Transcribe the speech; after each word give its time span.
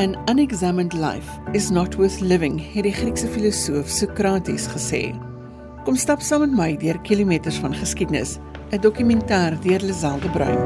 An 0.00 0.16
unexamined 0.28 0.94
life 0.94 1.28
is 1.52 1.70
not 1.70 1.94
worth 1.94 2.20
living, 2.20 2.54
het 2.72 2.86
die 2.86 2.92
Griekse 2.92 3.28
filosoof 3.28 3.90
Sokrates 3.92 4.64
gesê. 4.72 5.00
Kom 5.84 5.98
stap 6.00 6.22
saam 6.24 6.40
met 6.40 6.54
my 6.56 6.68
deur 6.80 6.96
kilometers 7.04 7.58
van 7.60 7.76
geskiedenis, 7.76 8.38
'n 8.72 8.80
dokumentêr 8.80 9.58
deur 9.60 9.84
Liselde 9.84 10.30
Bruin. 10.32 10.56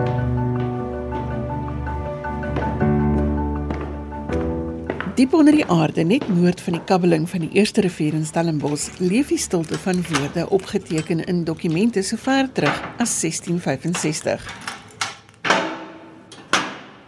Diep 5.14 5.34
onder 5.34 5.52
die 5.52 5.66
aarde, 5.66 6.04
net 6.04 6.28
noord 6.28 6.60
van 6.60 6.72
die 6.72 6.84
kabbeling 6.84 7.28
van 7.28 7.40
die 7.40 7.50
eerste 7.58 7.80
rivier 7.80 8.14
in 8.14 8.24
Stellenbosch, 8.26 8.88
leef 8.98 9.28
die 9.28 9.38
stilte 9.38 9.78
van 9.78 10.04
woorde 10.10 10.50
opgeteken 10.50 11.24
in 11.24 11.44
dokumente 11.44 12.02
so 12.02 12.16
ver 12.16 12.52
terug 12.52 12.82
as 12.98 13.20
1665. 13.20 14.73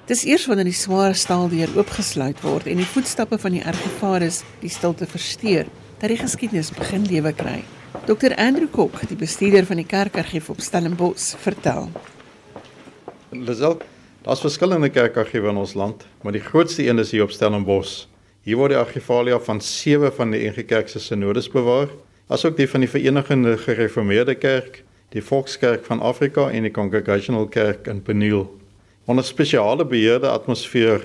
Dis 0.06 0.20
eers 0.23 0.45
wanneer 0.46 0.69
die 0.69 0.78
swaar 0.78 1.16
staaldeur 1.19 1.73
oopgesluit 1.74 2.38
word 2.47 2.69
en 2.70 2.78
die 2.78 2.87
voetstappe 2.87 3.41
van 3.42 3.56
die 3.56 3.62
argivaris 3.66 4.45
die 4.60 4.70
stilte 4.70 5.06
versteur, 5.10 5.66
dat 5.98 6.12
die 6.12 6.19
geskiedenis 6.20 6.69
begin 6.70 7.09
lewe 7.10 7.33
kry. 7.34 7.56
Dr 8.06 8.37
Andrew 8.38 8.69
Kok, 8.70 9.00
die 9.11 9.19
bestuurder 9.19 9.64
van 9.66 9.80
die 9.80 9.87
kerkargief 9.91 10.47
op 10.52 10.61
Stellenbosch, 10.62 11.33
vertel. 11.42 11.88
Lisel, 13.34 13.80
daar's 14.23 14.45
verskillende 14.47 14.92
kerkargiewe 14.95 15.50
in 15.50 15.59
ons 15.59 15.74
land, 15.74 16.05
maar 16.23 16.36
die 16.38 16.45
grootste 16.45 16.86
een 16.86 17.02
is 17.02 17.11
hier 17.11 17.27
op 17.27 17.34
Stellenbosch. 17.34 18.05
Hier 18.47 18.61
word 18.61 18.77
die 18.77 18.78
argivalia 18.78 19.41
van 19.42 19.59
sewe 19.59 20.12
van 20.14 20.30
die 20.30 20.45
NG 20.47 20.69
Kerk 20.70 20.92
se 20.92 21.02
synodes 21.02 21.50
bewaar, 21.50 21.91
asook 22.30 22.55
die 22.61 22.69
van 22.70 22.86
die 22.86 22.92
Verenigde 22.92 23.56
Gereformeerde 23.64 24.38
Kerk, 24.38 24.84
die 25.11 25.25
Volkskerk 25.33 25.83
van 25.91 25.98
Afrika 25.98 26.47
en 26.47 26.62
die 26.62 26.70
Congregational 26.70 27.50
Kerk 27.50 27.91
in 27.91 28.05
Peniel. 28.06 28.47
Onder 29.06 29.24
spesiale 29.24 29.84
beheerde 29.87 30.33
atmosfeer 30.34 31.05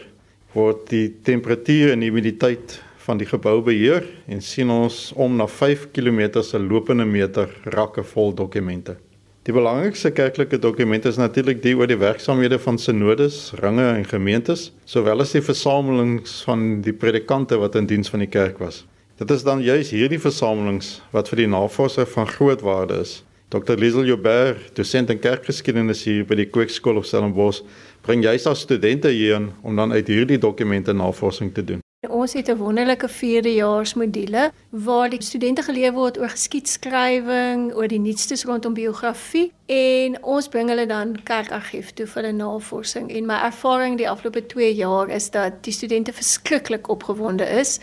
word 0.56 0.88
die 0.90 1.12
temperatuur 1.22 1.92
en 1.94 2.02
die 2.02 2.08
humiditeit 2.10 2.80
van 3.06 3.20
die 3.22 3.28
gebou 3.30 3.60
beheer 3.62 4.08
en 4.26 4.42
sien 4.42 4.74
ons 4.74 5.12
om 5.14 5.36
na 5.38 5.46
5 5.46 5.84
km 5.94 6.42
se 6.42 6.58
lopende 6.58 7.06
meter 7.06 7.54
rakke 7.76 8.02
vol 8.02 8.34
dokumente. 8.34 8.98
Die 9.46 9.54
belangrikste 9.54 10.10
kerklike 10.18 10.58
dokumente 10.58 11.14
is 11.14 11.22
natuurlik 11.22 11.62
die 11.62 11.76
oor 11.78 11.90
die 11.90 12.02
werksamehede 12.02 12.58
van 12.66 12.82
synodes, 12.82 13.52
ringe 13.62 13.86
en 13.94 14.10
gemeentes, 14.10 14.72
sowel 14.90 15.22
as 15.22 15.38
die 15.38 15.46
versamelings 15.46 16.42
van 16.50 16.82
die 16.82 16.98
predikante 16.98 17.62
wat 17.62 17.78
in 17.78 17.86
diens 17.86 18.10
van 18.10 18.26
die 18.26 18.34
kerk 18.34 18.58
was. 18.66 18.82
Dit 19.22 19.30
is 19.30 19.46
dan 19.46 19.62
juis 19.62 19.94
hierdie 19.94 20.22
versamelings 20.22 21.04
wat 21.14 21.30
vir 21.30 21.46
die 21.46 21.52
navorser 21.54 22.10
van 22.10 22.26
groot 22.34 22.66
waarde 22.66 23.04
is. 23.06 23.20
Dr. 23.52 23.76
Liesel 23.76 24.06
Joubert, 24.08 24.70
dosent 24.78 25.10
in 25.12 25.18
kerkgeskiedenis 25.20 26.06
hier 26.08 26.24
by 26.24 26.38
die 26.40 26.46
Kweekskool 26.48 27.02
op 27.02 27.04
Stellenbosch, 27.04 27.66
bring 28.02 28.24
jy 28.24 28.38
as 28.50 28.60
studente 28.60 29.10
hierheen 29.10 29.52
om 29.62 29.76
dan 29.76 29.92
uit 29.92 30.08
hierdie 30.08 30.38
dokumente 30.38 30.94
navorsing 30.94 31.54
te 31.54 31.64
doen. 31.64 31.80
Ons 32.10 32.34
het 32.34 32.50
'n 32.50 32.58
wonderlike 32.58 33.10
4dejaars 33.10 33.94
module 33.94 34.52
waar 34.70 35.10
die 35.10 35.22
studente 35.22 35.62
geleer 35.62 35.94
word 35.94 36.18
oor 36.18 36.30
geskiedskrywing, 36.30 37.76
oor 37.76 37.88
die 37.88 38.00
nuutstes 38.00 38.44
rondom 38.44 38.74
biografie 38.74 39.52
en 39.72 40.18
ons 40.28 40.48
bring 40.52 40.68
hulle 40.68 40.84
dan 40.90 41.14
kerkargief 41.24 41.94
toe 41.96 42.06
vir 42.14 42.26
'n 42.28 42.38
navorsing 42.38 43.12
en 43.16 43.26
my 43.26 43.38
ervaring 43.48 43.98
die 43.98 44.10
afgelope 44.10 44.46
2 44.46 44.76
jaar 44.76 45.10
is 45.10 45.30
dat 45.30 45.64
die 45.64 45.72
studente 45.72 46.14
verskriklik 46.14 46.90
opgewonde 46.90 47.46
is. 47.60 47.80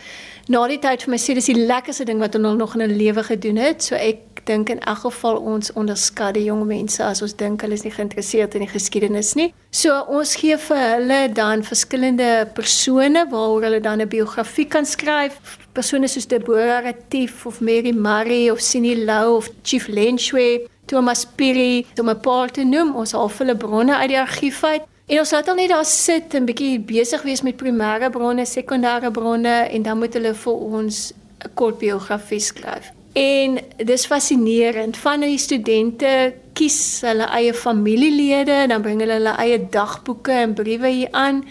Na 0.47 0.67
die 0.67 0.79
tyd 0.79 1.03
vir 1.03 1.09
my 1.09 1.17
sê 1.17 1.33
dis 1.33 1.45
die 1.45 1.65
lekkerste 1.65 2.05
ding 2.05 2.19
wat 2.19 2.33
hulle 2.33 2.55
nog 2.55 2.75
in 2.75 2.81
hulle 2.81 2.95
lewe 2.95 3.23
gedoen 3.23 3.57
het, 3.57 3.83
so 3.83 3.95
ek 3.95 4.45
dink 4.45 4.69
in 4.69 4.79
elk 4.79 4.97
geval 4.97 5.37
ons 5.37 5.71
onderskat 5.73 6.33
die 6.33 6.43
jong 6.43 6.65
mense 6.67 7.03
as 7.03 7.21
ons 7.21 7.33
dink 7.33 7.61
hulle 7.61 7.73
is 7.73 7.83
nie 7.83 7.93
geïnteresseerd 7.93 8.55
in 8.55 8.65
die 8.65 8.73
geskiedenis 8.73 9.35
nie. 9.35 9.53
So 9.71 9.93
ons 10.07 10.35
gee 10.35 10.57
vir 10.57 10.77
hulle 10.77 11.19
dan 11.33 11.63
verskillende 11.63 12.49
persone 12.53 13.25
waaroor 13.31 13.63
hulle 13.63 13.81
dan 13.81 14.01
'n 14.01 14.07
biografie 14.07 14.65
kan 14.65 14.85
skryf. 14.85 15.57
Persone 15.73 16.07
soos 16.07 16.27
Deborah 16.27 16.83
Retief 16.83 17.45
of 17.45 17.61
Mary 17.61 17.91
Murray 17.91 18.49
of 18.49 18.59
Sini 18.59 18.95
Lou 19.05 19.37
of 19.37 19.49
Chief 19.63 19.87
Lenchwe, 19.87 20.67
Thomas 20.89 21.25
Piri, 21.35 21.85
om 21.99 22.09
'n 22.09 22.19
paar 22.19 22.49
te 22.51 22.63
noem. 22.63 22.95
Ons 22.95 23.11
haal 23.11 23.31
hulle 23.37 23.55
bronne 23.55 23.95
uit 23.95 24.09
die 24.09 24.19
argief 24.19 24.63
uit. 24.63 24.81
En 25.05 25.19
ons 25.19 25.31
laat 25.31 25.45
hulle 25.45 25.61
net 25.61 25.69
daar 25.69 25.85
sit 25.85 26.33
en 26.33 26.45
bietjie 26.45 26.79
besig 26.79 27.21
wees 27.21 27.41
met 27.41 27.55
primêre 27.57 28.09
bronne, 28.09 28.45
sekondêre 28.45 29.11
bronne 29.11 29.55
en 29.69 29.81
dan 29.81 29.97
moet 29.97 30.13
hulle 30.13 30.33
vir 30.33 30.53
ons 30.53 31.13
'n 31.45 31.49
kort 31.53 31.77
biografie 31.77 32.39
skryf. 32.39 32.91
En 33.13 33.59
dis 33.77 34.05
fascinerend. 34.05 34.97
Van 34.97 35.19
die 35.19 35.37
studente 35.37 36.33
kies 36.53 37.01
hulle 37.01 37.23
eie 37.23 37.53
familielede, 37.53 38.67
dan 38.67 38.81
bring 38.81 38.99
hulle 38.99 39.13
hulle 39.13 39.35
eie 39.37 39.69
dagboeke 39.69 40.31
en 40.31 40.53
briewe 40.53 40.87
hier 40.87 41.11
aan. 41.11 41.43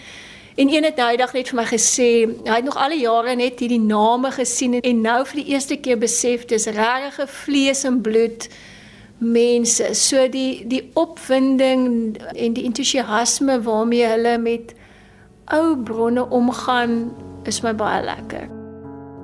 En 0.55 0.73
een 0.73 0.83
het 0.83 0.95
nou 0.95 1.11
eendag 1.11 1.33
net 1.33 1.49
vir 1.49 1.55
my 1.55 1.65
gesê, 1.65 2.09
hy 2.45 2.55
het 2.55 2.63
nog 2.63 2.77
al 2.77 2.89
die 2.89 2.99
jare 3.05 3.35
net 3.35 3.59
hierdie 3.59 3.79
name 3.79 4.31
gesien 4.31 4.79
en 4.79 5.01
nou 5.01 5.25
vir 5.25 5.43
die 5.43 5.53
eerste 5.53 5.77
keer 5.77 5.97
besef 5.97 6.45
dis 6.45 6.65
regte 6.65 7.27
vlees 7.27 7.83
en 7.83 8.01
bloed 8.01 8.49
mense. 9.19 9.93
So 9.93 10.27
die 10.31 10.65
die 10.67 10.83
opwinding 10.99 12.17
en 12.35 12.55
die 12.55 12.65
entoesiasme 12.65 13.59
waarmee 13.65 14.07
hulle 14.07 14.37
met 14.41 14.73
ou 15.53 15.75
bronne 15.77 16.25
omgaan 16.29 17.11
is 17.49 17.61
my 17.63 17.73
baie 17.75 18.03
lekker. 18.05 18.47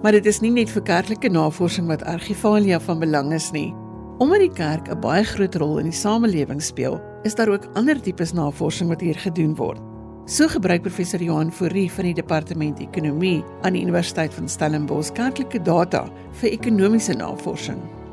Maar 0.03 0.11
dit 0.19 0.25
is 0.29 0.41
nie 0.44 0.51
net 0.53 0.69
vir 0.69 0.84
kerklike 0.85 1.29
navorsing 1.31 1.88
wat 1.89 2.03
argivalia 2.05 2.79
van 2.79 3.00
belang 3.01 3.34
is 3.34 3.51
nie. 3.55 3.73
Omdat 4.22 4.39
die 4.39 4.53
kerk 4.53 4.88
'n 4.89 5.01
baie 5.01 5.23
groot 5.23 5.55
rol 5.55 5.78
in 5.79 5.89
die 5.89 6.00
samelewing 6.00 6.61
speel, 6.61 7.01
is 7.23 7.35
daar 7.35 7.50
ook 7.50 7.67
ander 7.73 8.01
tipes 8.01 8.34
navorsing 8.34 8.89
wat 8.89 9.01
hier 9.01 9.16
gedoen 9.16 9.55
word. 9.55 9.81
So 10.25 10.47
gebruik 10.47 10.81
professor 10.81 11.22
Johan 11.22 11.51
Fourie 11.51 11.91
van 11.91 12.03
die 12.03 12.13
departement 12.13 12.79
ekonomie 12.79 13.44
aan 13.61 13.73
die 13.73 13.81
Universiteit 13.81 14.34
van 14.34 14.50
Stellenbosch 14.50 15.11
kerklike 15.11 15.61
data 15.61 16.07
vir 16.31 16.50
ekonomiese 16.50 17.13
navorsing. 17.13 18.04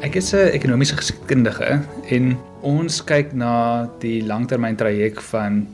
Ek 0.00 0.14
is 0.16 0.32
'n 0.32 0.56
ekonomiese 0.56 0.96
geskiedkundige 0.96 1.82
en 2.08 2.38
ons 2.64 3.02
kyk 3.04 3.34
na 3.36 3.84
die 4.00 4.24
langtermyntraject 4.24 5.20
van 5.28 5.66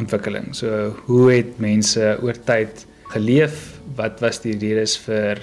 ontwikkeling. 0.00 0.54
So 0.56 0.96
hoe 1.04 1.32
het 1.32 1.58
mense 1.60 2.16
oor 2.22 2.32
tyd 2.32 2.86
geleef 3.12 3.76
wat 3.96 4.20
was 4.20 4.40
die 4.40 4.56
redes 4.56 4.96
vir 4.96 5.36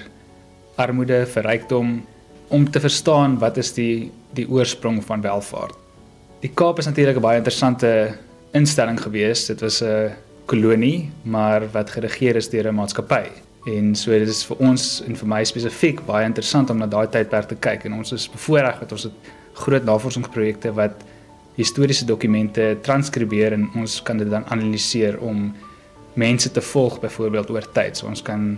armoede, 0.75 1.25
vir 1.25 1.43
rykdom 1.43 2.01
om 2.49 2.65
te 2.71 2.79
verstaan 2.79 3.37
wat 3.37 3.57
is 3.57 3.73
die 3.73 4.11
die 4.33 4.47
oorsprong 4.49 5.03
van 5.05 5.21
welvaart. 5.21 5.77
Die 6.41 6.51
Kaap 6.53 6.79
is 6.79 6.85
natuurlik 6.85 7.17
'n 7.17 7.21
baie 7.21 7.37
interessante 7.37 8.17
instelling 8.53 8.99
gewees. 8.99 9.45
Dit 9.45 9.61
was 9.61 9.83
'n 9.83 10.11
kolonie, 10.47 11.11
maar 11.23 11.69
wat 11.71 11.89
geregeer 11.89 12.35
is 12.35 12.49
deur 12.49 12.67
'n 12.67 12.75
maatskappy. 12.75 13.29
En 13.69 13.95
so 13.95 14.11
dit 14.11 14.27
is 14.27 14.41
vir 14.49 14.57
ons 14.65 14.83
en 15.05 15.15
vir 15.15 15.27
my 15.29 15.43
spesifiek 15.45 16.01
baie 16.07 16.25
interessant 16.25 16.69
om 16.73 16.79
na 16.81 16.87
daai 16.89 17.07
tydperk 17.13 17.51
te 17.51 17.57
kyk 17.61 17.85
en 17.85 17.99
ons 17.99 18.13
is 18.15 18.25
bevoorreg 18.33 18.79
dat 18.81 18.95
ons 18.95 19.03
het 19.03 19.29
groot 19.61 19.85
navorsingsprojekte 19.85 20.71
wat 20.73 21.03
historiese 21.59 22.07
dokumente 22.09 22.71
transkribeer 22.81 23.53
en 23.53 23.67
ons 23.77 23.99
kan 24.07 24.17
dit 24.17 24.29
dan 24.29 24.47
analiseer 24.49 25.19
om 25.21 25.51
mense 26.17 26.49
te 26.51 26.63
volg 26.71 26.99
byvoorbeeld 27.03 27.51
oor 27.53 27.67
tyd. 27.75 27.97
So 27.97 28.07
ons 28.07 28.21
kan 28.21 28.57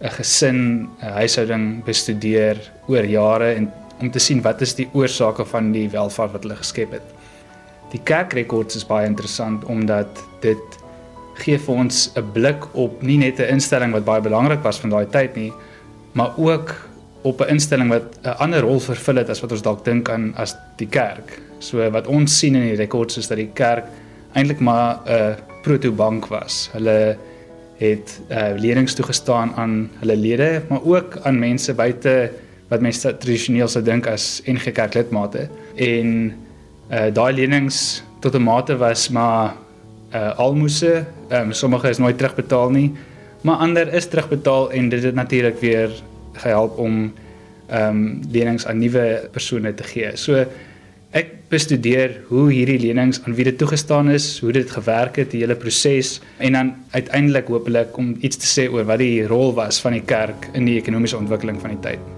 'n 0.00 0.10
gesin, 0.16 0.88
'n 1.02 1.12
huishouding 1.20 1.84
bestudeer 1.84 2.56
oor 2.86 3.04
jare 3.04 3.54
en 3.54 3.72
om 4.00 4.10
te 4.10 4.18
sien 4.18 4.42
wat 4.42 4.62
is 4.62 4.74
die 4.74 4.88
oorsake 4.92 5.44
van 5.44 5.72
die 5.72 5.88
welvaart 5.90 6.32
wat 6.32 6.42
hulle 6.42 6.56
geskep 6.56 6.92
het. 6.92 7.02
Die 7.90 8.00
kerkrekords 8.04 8.76
is 8.76 8.86
baie 8.86 9.06
interessant 9.06 9.64
omdat 9.64 10.08
dit 10.40 10.78
gee 11.44 11.58
vir 11.58 11.74
ons 11.74 12.10
'n 12.16 12.32
blik 12.32 12.74
op 12.74 13.02
nie 13.02 13.18
net 13.18 13.40
'n 13.40 13.52
instelling 13.54 13.92
wat 13.92 14.04
baie 14.04 14.20
belangrik 14.20 14.62
was 14.62 14.78
van 14.78 14.90
daai 14.90 15.06
tyd 15.06 15.36
nie, 15.36 15.52
maar 16.12 16.32
ook 16.36 16.74
op 17.22 17.40
'n 17.40 17.48
instelling 17.48 17.88
wat 17.88 18.18
'n 18.22 18.38
ander 18.38 18.60
rol 18.60 18.80
vervul 18.80 19.16
het 19.16 19.28
as 19.28 19.40
wat 19.40 19.52
ons 19.52 19.62
dalk 19.62 19.84
dink 19.84 20.08
aan 20.08 20.34
as 20.36 20.56
die 20.76 20.88
kerk. 20.88 21.40
So 21.58 21.90
wat 21.90 22.06
ons 22.06 22.38
sien 22.38 22.54
in 22.54 22.68
die 22.68 22.76
rekords 22.76 23.16
is 23.18 23.28
dat 23.28 23.38
die 23.38 23.50
kerk 23.54 23.84
eintlik 24.34 24.60
maar 24.60 25.00
'n 25.06 25.36
protobank 25.62 26.26
was. 26.26 26.68
Hulle 26.72 27.16
het 27.78 28.20
uh, 28.30 28.58
lenings 28.58 28.94
toegestaan 28.94 29.54
aan 29.54 29.90
hulle 30.00 30.16
lede, 30.16 30.62
maar 30.68 30.84
ook 30.84 31.18
aan 31.22 31.38
mense 31.38 31.74
buite 31.74 32.30
wat 32.68 32.80
mense 32.80 33.16
tradisioneel 33.16 33.68
sou 33.68 33.82
dink 33.84 34.06
as 34.06 34.42
NG 34.46 34.72
Kerk 34.72 34.94
lidmate. 34.94 35.48
En 35.76 36.34
uh, 36.90 37.06
daai 37.12 37.32
lenings 37.32 38.02
tot 38.20 38.34
'n 38.34 38.42
mate 38.42 38.76
was 38.76 39.08
maar 39.08 39.54
uh, 40.14 40.38
almoses, 40.38 41.04
um, 41.30 41.52
sommige 41.52 41.88
is 41.88 41.98
nooit 41.98 42.18
terugbetaal 42.18 42.70
nie, 42.70 42.92
maar 43.42 43.56
ander 43.56 43.92
is 43.94 44.08
terugbetaal 44.08 44.70
en 44.72 44.88
dit 44.88 45.02
het 45.02 45.14
natuurlik 45.14 45.60
weer 45.60 45.90
gehelp 46.32 46.78
om 46.78 47.12
ehm 47.68 47.96
um, 47.96 48.20
lenings 48.32 48.66
aan 48.66 48.78
nuwe 48.78 49.28
persone 49.32 49.74
te 49.74 49.84
gee. 49.84 50.16
So 50.16 50.46
Ek 51.16 51.30
bestudeer 51.48 52.18
hoe 52.28 52.50
hierdie 52.52 52.76
lenings 52.82 53.22
aan 53.24 53.32
wie 53.38 53.46
dit 53.48 53.56
toegestaan 53.56 54.10
is, 54.12 54.26
hoe 54.44 54.52
dit 54.52 54.68
gewerk 54.68 55.16
het, 55.16 55.30
die 55.32 55.40
hele 55.40 55.56
proses 55.56 56.18
en 56.36 56.58
dan 56.58 56.74
uiteindelik 56.92 57.48
hopelik 57.48 57.96
om 57.96 58.12
iets 58.20 58.36
te 58.36 58.50
sê 58.50 58.68
oor 58.68 58.84
wat 58.84 59.00
die 59.00 59.24
rol 59.24 59.56
was 59.56 59.80
van 59.80 59.96
die 59.96 60.04
kerk 60.04 60.50
in 60.52 60.68
die 60.68 60.76
ekonomiese 60.82 61.16
ontwikkeling 61.16 61.64
van 61.64 61.76
die 61.78 61.82
tyd. 61.88 62.17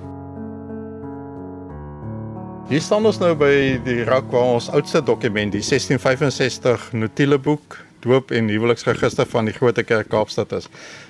Hier 2.71 2.79
staan 2.79 3.03
ons 3.03 3.17
nou 3.19 3.33
by 3.35 3.81
die 3.83 4.05
rak 4.07 4.29
waar 4.31 4.53
ons 4.55 4.69
oudste 4.71 5.01
dokument, 5.03 5.51
die 5.51 5.59
1665 5.59 6.85
notuleboek 6.95 7.75
doop 8.05 8.29
en 8.31 8.47
huweliksregister 8.47 9.27
van 9.27 9.49
die 9.49 9.55
Grote 9.57 9.83
Kerk 9.83 10.07
Kaapstad 10.13 10.53
is. 10.55 10.69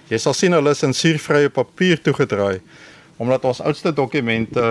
Jy 0.08 0.16
sal 0.24 0.32
sien 0.38 0.56
hulle 0.56 0.72
is 0.72 0.80
in 0.86 0.94
suurvrye 0.96 1.50
papier 1.52 2.00
toegedraai 2.00 2.62
omdat 3.20 3.44
ons 3.44 3.60
oudste 3.60 3.92
dokumente 3.92 4.64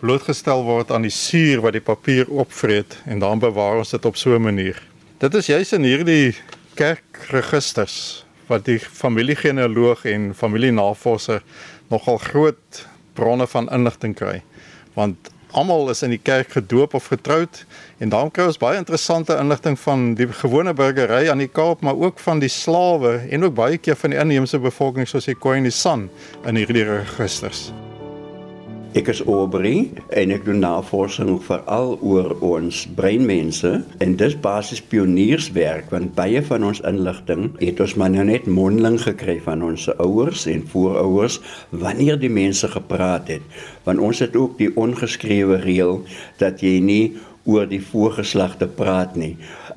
blootgestel 0.00 0.64
word 0.66 0.90
aan 0.90 1.06
die 1.06 1.12
suur 1.14 1.62
wat 1.62 1.76
die 1.78 1.84
papier 1.86 2.26
opvreet 2.26 2.96
en 3.06 3.22
dan 3.22 3.38
bewaar 3.38 3.84
ons 3.84 3.94
dit 3.94 4.10
op 4.10 4.18
so 4.18 4.34
'n 4.34 4.42
manier. 4.42 4.82
Dit 5.22 5.38
is 5.38 5.46
juis 5.46 5.72
in 5.72 5.86
hierdie 5.86 6.34
kerkregisters 6.74 8.24
wat 8.48 8.64
die 8.64 8.80
familiegenealoog 8.80 10.04
en 10.04 10.34
familienavorser 10.34 11.46
nogal 11.94 12.18
groot 12.18 12.88
bronne 13.14 13.46
van 13.46 13.70
inligting 13.70 14.18
kry. 14.18 14.42
Want 14.98 15.30
almal 15.54 15.90
is 15.90 16.02
in 16.02 16.10
die 16.14 16.20
kerk 16.22 16.52
gedoop 16.56 16.94
of 16.98 17.06
getroud 17.12 17.62
en 18.02 18.10
dan 18.12 18.30
kry 18.34 18.48
ons 18.50 18.58
baie 18.58 18.80
interessante 18.80 19.36
inligting 19.38 19.78
van 19.86 20.12
die 20.18 20.26
gewone 20.42 20.74
burgery 20.74 21.28
aan 21.30 21.42
die 21.42 21.50
Kaap 21.50 21.84
maar 21.86 21.98
ook 21.98 22.18
van 22.26 22.42
die 22.42 22.50
slawe 22.50 23.16
en 23.30 23.46
ook 23.46 23.54
baie 23.54 23.78
keer 23.78 23.98
van 24.02 24.14
die 24.14 24.20
inheemse 24.20 24.58
bevolking 24.58 25.08
soos 25.08 25.30
die 25.30 25.38
Khoisan 25.38 25.70
San 25.70 26.08
in 26.44 26.58
hierdie 26.58 26.86
registers. 26.90 27.68
Ek 28.94 29.08
is 29.10 29.24
Aubrey 29.26 29.88
en 30.14 30.30
ek 30.30 30.44
doen 30.46 30.60
navorsing 30.62 31.40
veral 31.42 31.96
oor 31.98 32.28
ons 32.46 32.84
breinmense. 32.94 33.70
En 34.04 34.12
dis 34.20 34.36
basies 34.38 34.78
pionierswerk 34.92 35.88
want 35.90 36.12
baie 36.14 36.38
van 36.46 36.62
ons 36.68 36.78
inligting 36.86 37.48
het 37.58 37.82
ons 37.82 37.96
maar 37.98 38.12
nou 38.14 38.22
net 38.28 38.46
mondeling 38.46 39.00
gekry 39.02 39.40
van 39.42 39.64
ons 39.66 39.88
ouers 39.96 40.44
en 40.52 40.62
voorouers 40.70 41.40
wanneer 41.74 42.20
die 42.22 42.30
mense 42.30 42.70
gepraat 42.70 43.32
het. 43.34 43.42
Want 43.82 43.98
ons 43.98 44.22
het 44.22 44.38
ook 44.38 44.54
die 44.62 44.70
ongeskrewe 44.78 45.58
reël 45.64 46.04
dat 46.38 46.62
jy 46.62 46.76
nie 46.78 47.16
oor 47.50 47.66
die 47.66 47.82
voorgeslagte 47.82 48.70
praat 48.78 49.18
nie. 49.18 49.32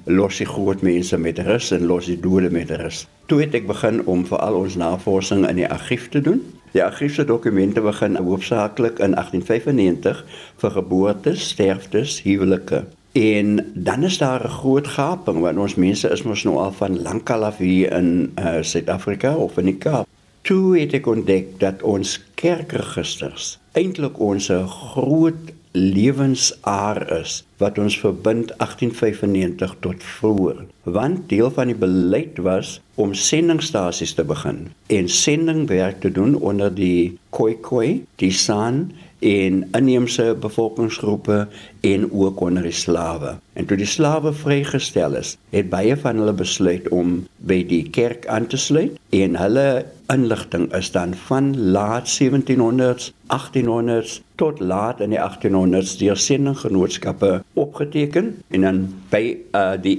Los 0.05 0.37
die 0.43 0.49
groot 0.51 0.85
mense 0.85 1.17
met 1.17 1.41
rus 1.49 1.73
en 1.73 1.89
los 1.89 2.05
die 2.05 2.19
dode 2.21 2.53
met 2.53 2.69
rus. 2.77 3.07
Toe 3.25 3.41
het 3.47 3.57
ek 3.57 3.65
begin 3.73 4.03
om 4.05 4.29
veral 4.29 4.61
ons 4.61 4.77
navorsing 4.77 5.49
in 5.49 5.63
die 5.63 5.67
argief 5.67 6.05
te 6.13 6.21
doen 6.21 6.45
Die 6.71 6.83
argiefse 6.83 7.25
dokumente 7.25 7.81
begin 7.81 8.17
hoofsaaklik 8.17 8.99
in 8.99 9.15
1895 9.15 10.23
vir 10.61 10.71
geboortes, 10.71 11.49
sterftes, 11.49 12.21
huwelike. 12.21 12.83
En 13.17 13.71
dan 13.73 14.03
is 14.03 14.17
daar 14.17 14.43
'n 14.43 14.57
groot 14.59 14.87
gaping 14.87 15.39
want 15.39 15.57
ons 15.57 15.75
mense 15.75 16.09
is 16.09 16.23
mos 16.23 16.43
nou 16.43 16.57
al 16.57 16.71
van 16.71 17.01
lankal 17.01 17.45
af 17.45 17.57
hier 17.57 17.91
in 17.91 18.31
uh, 18.39 18.61
Suid-Afrika 18.61 19.35
of 19.35 19.57
in 19.57 19.65
die 19.65 19.77
Kaap. 19.77 20.07
Toe 20.41 20.79
het 20.79 20.93
ek 20.93 21.07
ontdek 21.07 21.59
dat 21.59 21.81
ons 21.81 22.23
kerkregisters 22.35 23.59
eintlik 23.71 24.19
ons 24.19 24.51
groot 24.65 25.56
lewensaar 25.71 26.99
is 27.19 27.43
wat 27.57 27.77
ons 27.77 27.97
verbind 27.99 28.51
1895 28.57 29.75
tot 29.79 30.03
vroeër. 30.03 30.65
Want 30.83 31.29
deel 31.29 31.51
van 31.51 31.71
die 31.71 31.79
beleid 31.79 32.37
was 32.37 32.77
om 32.95 33.13
sendingstasies 33.13 34.13
te 34.17 34.25
begin 34.25 34.67
en 34.87 35.09
sendingwerk 35.09 35.99
te 36.01 36.11
doen 36.11 36.35
onder 36.35 36.73
die 36.73 37.17
Khoikhoi, 37.29 38.05
die 38.15 38.31
San 38.31 38.91
en 39.19 39.63
inheemse 39.77 40.35
bevolkingsgroepe 40.39 41.47
en 41.81 42.11
ook 42.11 42.39
onder 42.41 42.63
die 42.63 42.71
slawe. 42.71 43.37
En 43.53 43.65
toe 43.65 43.77
die 43.77 43.89
slawe 43.89 44.33
vrygestel 44.33 45.17
is, 45.17 45.35
het 45.49 45.69
baie 45.69 45.97
van 45.97 46.21
hulle 46.21 46.33
besluit 46.37 46.89
om 46.93 47.19
by 47.37 47.61
die 47.67 47.83
kerk 47.89 48.27
aan 48.27 48.47
te 48.47 48.59
sluit 48.61 48.97
en 49.15 49.37
hulle 49.39 49.85
inligting 50.13 50.69
is 50.77 50.91
dan 50.91 51.13
van 51.27 51.51
laat 51.75 52.07
1700s, 52.11 53.11
1800s 53.33 54.19
tot 54.35 54.59
laat 54.59 55.01
in 55.03 55.15
die 55.15 55.19
1800s 55.19 55.97
deur 55.99 56.17
sendinggenootskappe 56.17 57.31
opgeteken 57.53 58.35
en 58.53 58.67
dan 58.67 58.83
by 59.11 59.23
uh, 59.57 59.73
die 59.81 59.97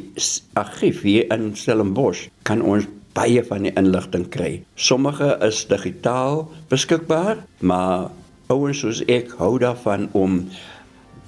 argief 0.57 1.03
hier 1.03 1.29
in 1.35 1.51
Stellenbosch 1.57 2.29
kan 2.49 2.63
ons 2.63 2.87
baie 3.19 3.43
van 3.45 3.67
die 3.67 3.75
inligting 3.77 4.29
kry. 4.31 4.53
Sommige 4.79 5.35
is 5.45 5.65
digitaal 5.67 6.47
beskikbaar, 6.71 7.43
maar 7.59 8.11
ouens 8.49 8.81
soos 8.81 9.03
ek 9.13 9.35
hou 9.39 9.59
daarvan 9.61 10.09
om 10.17 10.41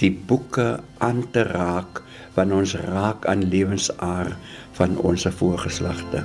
die 0.01 0.13
boeke 0.13 0.81
aan 1.05 1.25
te 1.35 1.45
raak 1.45 2.01
wanneer 2.37 2.63
ons 2.65 2.77
raak 2.81 3.27
aan 3.29 3.45
lewensaar 3.53 4.33
van 4.79 4.97
ons 5.05 5.27
voorgeslagte. 5.41 6.25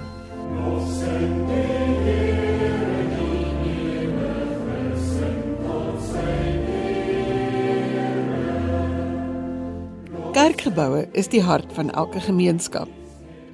Kerkgeboue 10.36 11.08
is 11.16 11.28
die 11.32 11.42
hart 11.44 11.72
van 11.76 11.92
elke 11.92 12.20
gemeenskap. 12.20 12.88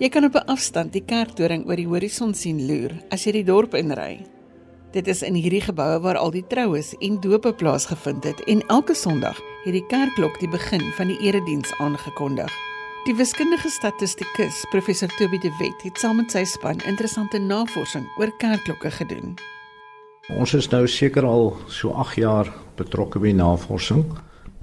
Jy 0.01 0.09
kan 0.09 0.25
op 0.25 0.35
'n 0.35 0.49
afstand 0.49 0.93
die 0.93 1.05
kerktoring 1.05 1.65
oor 1.65 1.75
die 1.75 1.87
horison 1.87 2.33
sien 2.33 2.65
loer 2.67 2.91
as 3.09 3.25
jy 3.25 3.31
die 3.31 3.43
dorp 3.43 3.73
inry. 3.73 4.25
Dit 4.91 5.07
is 5.07 5.21
in 5.23 5.37
hierdie 5.39 5.61
geboue 5.63 5.99
waar 6.03 6.17
al 6.19 6.33
die 6.35 6.43
troues 6.51 6.89
en 6.99 7.19
dope 7.23 7.53
plaasgevind 7.55 8.25
het 8.27 8.41
en 8.51 8.59
elke 8.67 8.93
Sondag 8.93 9.37
het 9.63 9.71
die 9.71 9.85
kerkklok 9.87 10.35
die 10.41 10.49
begin 10.51 10.83
van 10.97 11.07
die 11.07 11.15
erediens 11.23 11.71
aangekondig. 11.79 12.51
Die 13.07 13.15
wiskundige 13.15 13.69
statistikus, 13.71 14.65
professor 14.69 15.07
Toby 15.15 15.39
de 15.39 15.53
Wet, 15.59 15.79
het 15.87 15.97
saam 15.97 16.19
met 16.19 16.35
sy 16.35 16.43
span 16.43 16.83
interessante 16.83 17.39
navorsing 17.39 18.03
oor 18.19 18.35
kerkklokke 18.43 18.91
gedoen. 18.99 19.37
Ons 20.35 20.57
is 20.59 20.67
nou 20.75 20.83
seker 20.91 21.23
al 21.23 21.55
so 21.71 21.95
8 21.95 22.19
jaar 22.19 22.51
betrokke 22.75 23.23
by 23.23 23.31
navorsing. 23.31 24.03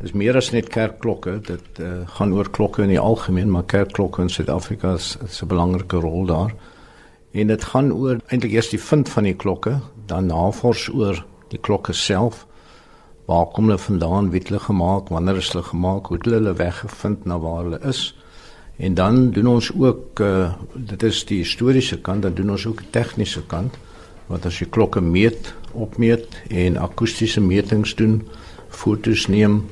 Dis 0.02 0.12
meer 0.12 0.36
as 0.36 0.52
net 0.52 0.68
kerkklokke, 0.68 1.38
dit 1.40 1.80
uh, 1.80 2.04
gaan 2.18 2.36
oor 2.36 2.52
klokke 2.52 2.84
in 2.84 2.92
die 2.92 3.00
algemeen, 3.00 3.48
maar 3.50 3.64
kerkklokke 3.64 4.28
in 4.28 4.28
Suid-Afrika 4.28 4.92
is 5.00 5.16
'n 5.24 5.48
belangrike 5.48 5.96
rol 5.96 6.28
daar. 6.28 6.52
En 7.32 7.46
dit 7.46 7.64
gaan 7.64 7.92
oor 7.92 8.20
eintlik 8.26 8.52
eers 8.52 8.70
die 8.72 8.80
vind 8.80 9.08
van 9.08 9.28
die 9.28 9.36
klokke, 9.36 9.78
dan 10.06 10.30
navors 10.30 10.88
oor 10.88 11.24
die 11.52 11.60
klokke 11.60 11.92
self. 11.92 12.46
Waar 13.28 13.50
kom 13.52 13.68
hulle 13.68 13.78
vandaan? 13.78 14.30
Wie 14.32 14.40
het 14.40 14.48
hulle 14.48 14.62
gemaak? 14.64 15.10
Wanneer 15.12 15.36
is 15.36 15.50
hulle 15.52 15.64
gemaak? 15.64 16.08
Hoe 16.08 16.16
het 16.16 16.24
hulle 16.24 16.40
hulle 16.40 16.54
weggevind 16.56 17.24
na 17.28 17.38
waar 17.38 17.62
hulle 17.64 17.80
is? 17.88 18.14
En 18.78 18.94
dan 18.94 19.30
doen 19.30 19.46
ons 19.46 19.70
ook 19.74 20.20
uh, 20.20 20.52
dit 20.74 21.02
is 21.02 21.24
die 21.26 21.42
historiese 21.42 21.98
kant, 22.00 22.22
dan 22.22 22.34
doen 22.34 22.54
ons 22.54 22.66
ook 22.66 22.84
die 22.84 22.92
tegniese 22.94 23.42
kant 23.50 23.76
wat 24.28 24.46
as 24.46 24.60
jy 24.60 24.68
klokke 24.70 25.00
meet, 25.00 25.52
opmeet 25.72 26.36
en 26.52 26.76
akoestiese 26.76 27.40
metings 27.40 27.96
doen, 27.98 28.20
fotos 28.68 29.26
neem 29.32 29.62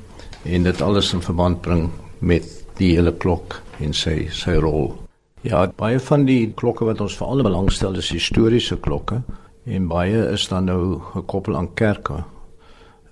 en 0.44 0.66
dit 0.66 0.82
alles 0.82 1.12
in 1.12 1.24
verband 1.24 1.60
bring 1.62 1.90
met 2.18 2.48
die 2.80 2.94
hele 2.96 3.12
klok 3.12 3.60
en 3.80 3.92
sy 3.94 4.24
sy 4.32 4.56
rol. 4.60 5.05
Ja, 5.46 5.60
baie 5.78 6.00
van 6.02 6.24
die 6.26 6.48
klokke 6.58 6.88
wat 6.88 6.98
ons 7.04 7.14
veral 7.20 7.44
belangstel 7.46 7.94
is 8.00 8.08
historiese 8.10 8.80
klokke 8.82 9.20
en 9.70 9.84
baie 9.86 10.24
is 10.32 10.48
dan 10.50 10.64
nou 10.66 10.96
gekoppel 11.12 11.54
aan 11.54 11.68
kerke. 11.78 12.24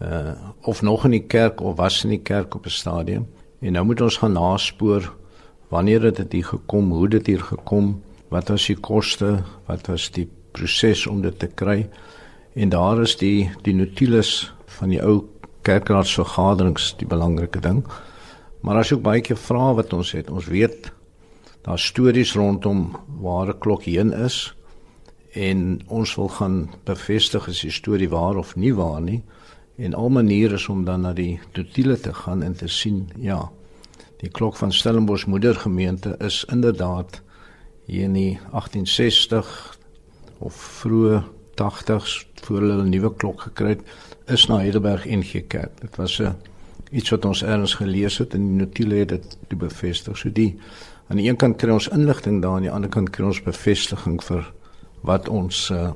Uh 0.03 0.33
of 0.67 0.81
nog 0.83 1.05
in 1.07 1.13
die 1.15 1.27
kerk 1.31 1.61
of 1.63 1.77
was 1.79 2.01
in 2.03 2.11
die 2.17 2.25
kerk 2.27 2.57
op 2.59 2.67
'n 2.67 2.75
stadium. 2.75 3.29
En 3.61 3.73
nou 3.79 3.85
moet 3.85 4.01
ons 4.01 4.17
gaan 4.17 4.33
naspoor 4.33 5.13
wanneer 5.69 6.03
het 6.03 6.17
dit 6.17 6.33
hier 6.33 6.45
gekom, 6.45 6.91
hoe 6.91 7.09
dit 7.09 7.27
hier 7.27 7.41
gekom, 7.41 8.03
wat 8.29 8.49
was 8.49 8.67
die 8.67 8.81
koste, 8.81 9.45
wat 9.67 9.87
was 9.87 10.11
die 10.11 10.29
proses 10.53 11.07
om 11.07 11.23
dit 11.23 11.39
te 11.39 11.47
kry. 11.47 11.89
En 12.55 12.69
daar 12.69 13.01
is 13.03 13.17
die 13.17 13.51
die 13.63 13.75
notules 13.75 14.53
van 14.67 14.89
die 14.89 15.03
ou 15.03 15.23
kerkraadsvergaderings 15.63 16.97
die 16.97 17.07
belangrike 17.07 17.61
ding. 17.61 17.85
Maar 18.61 18.77
as 18.77 18.91
jy 18.91 18.99
baie 18.99 19.21
keer 19.21 19.37
vra 19.37 19.75
wat 19.75 19.93
ons 19.93 20.13
het, 20.13 20.31
ons 20.31 20.47
weet 20.47 20.94
daar 21.65 21.79
stories 21.79 22.35
rondom 22.35 22.97
waar 23.21 23.49
'n 23.49 23.59
klok 23.59 23.83
heen 23.83 24.13
is 24.13 24.55
en 25.33 25.81
ons 25.87 26.15
wil 26.15 26.29
gaan 26.29 26.71
bevestig 26.85 27.49
is 27.49 27.61
die 27.61 27.71
storie 27.71 28.09
waar 28.09 28.37
of 28.37 28.57
nie 28.57 28.75
waar 28.75 29.01
nie. 29.01 29.23
En 29.77 29.95
al 29.95 30.09
maniere 30.09 30.55
is 30.55 30.69
om 30.69 30.85
dan 30.85 31.01
na 31.01 31.13
die 31.13 31.41
totale 31.53 32.01
te 32.01 32.15
gaan 32.15 32.43
en 32.43 32.55
te 32.57 32.69
sien 32.69 33.09
ja 33.17 33.51
die 34.17 34.31
klok 34.31 34.57
van 34.57 34.73
Stellenbosch 34.73 35.27
moedergemeente 35.27 36.17
is 36.19 36.45
inderdaad 36.45 37.23
hier 37.85 38.03
in 38.03 38.13
die 38.13 38.39
1860 38.51 39.79
of 40.39 40.55
vroeë 40.55 41.23
80s 41.55 42.27
voor 42.35 42.61
hulle 42.61 42.83
'n 42.83 42.89
nuwe 42.89 43.15
klok 43.15 43.41
gekry 43.41 43.69
het 43.69 43.83
is 44.27 44.47
na 44.47 44.57
Heidelberg 44.57 45.07
ingekerk 45.07 45.81
dit 45.81 45.97
was 45.97 46.21
'n 46.21 46.37
iets 46.95 47.11
wat 47.11 47.25
ons 47.25 47.43
eers 47.43 47.75
gelees 47.81 48.19
het 48.19 48.35
en 48.37 48.45
die 48.47 48.59
notule 48.65 49.01
het 49.03 49.11
dit 49.49 49.59
bevestig. 49.59 50.19
So 50.19 50.31
die 50.33 50.55
aan 51.15 51.21
die 51.23 51.29
een 51.31 51.37
kant 51.39 51.61
kry 51.63 51.71
ons 51.71 51.87
inligting 51.95 52.41
daar 52.43 52.57
aan 52.59 52.65
die 52.67 52.73
ander 52.75 52.91
kant 52.91 53.13
kry 53.15 53.29
ons 53.29 53.39
bevestiging 53.47 54.17
vir 54.27 54.49
wat 55.07 55.29
ons 55.31 55.69
uh, 55.71 55.93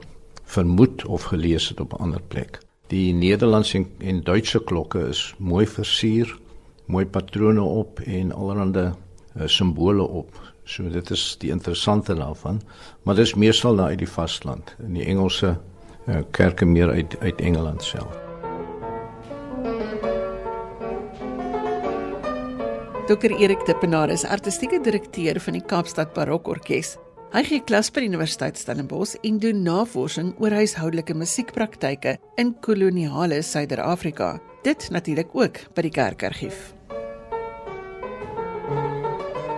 vermoed 0.46 1.02
of 1.10 1.26
gelees 1.32 1.66
het 1.72 1.80
op 1.82 1.96
'n 1.96 2.02
ander 2.02 2.22
plek. 2.22 2.60
Die 2.86 3.12
Nederlandse 3.12 3.78
en, 3.78 3.86
en 3.98 4.22
Duitse 4.22 4.60
klokke 4.64 5.08
is 5.08 5.34
mooi 5.38 5.66
versier, 5.66 6.38
mooi 6.86 7.04
patrone 7.06 7.62
op 7.62 8.00
en 8.00 8.32
allerlei 8.32 8.86
uh, 8.86 9.46
simbole 9.46 10.06
op. 10.06 10.30
So 10.64 10.88
dit 10.88 11.10
is 11.10 11.36
die 11.38 11.50
interessante 11.50 12.14
daarvan, 12.14 12.62
maar 13.02 13.14
dit 13.14 13.26
is 13.26 13.34
meestal 13.34 13.76
daar 13.76 13.88
uit 13.88 13.98
die 13.98 14.08
vasteland 14.08 14.76
in 14.86 14.94
die 14.94 15.04
Engelse 15.04 15.58
uh, 16.06 16.16
kerke 16.30 16.64
meer 16.64 16.90
uit 16.90 17.16
uit 17.20 17.40
Engeland 17.40 17.82
self. 17.82 18.27
Dr 23.08 23.32
Erik 23.40 23.62
Dippenaar 23.64 24.10
is 24.12 24.26
artistieke 24.28 24.82
direkteur 24.84 25.38
van 25.40 25.54
die 25.56 25.62
Kaapstad 25.64 26.10
Barokorkes. 26.12 26.90
Hy 27.32 27.40
gee 27.46 27.62
klas 27.64 27.88
by 27.88 28.02
die 28.04 28.10
Universiteit 28.10 28.58
Stellenbosch 28.60 29.14
en 29.24 29.38
doen 29.40 29.62
navorsing 29.64 30.34
oor 30.36 30.52
huishoudelike 30.52 31.16
musiekpraktyke 31.16 32.18
in 32.36 32.50
koloniale 32.60 33.38
Suider-Afrika. 33.40 34.34
Dit 34.66 34.90
natuurlik 34.92 35.32
ook 35.32 35.56
by 35.72 35.86
die 35.86 35.92
Kerkargief. 35.96 36.58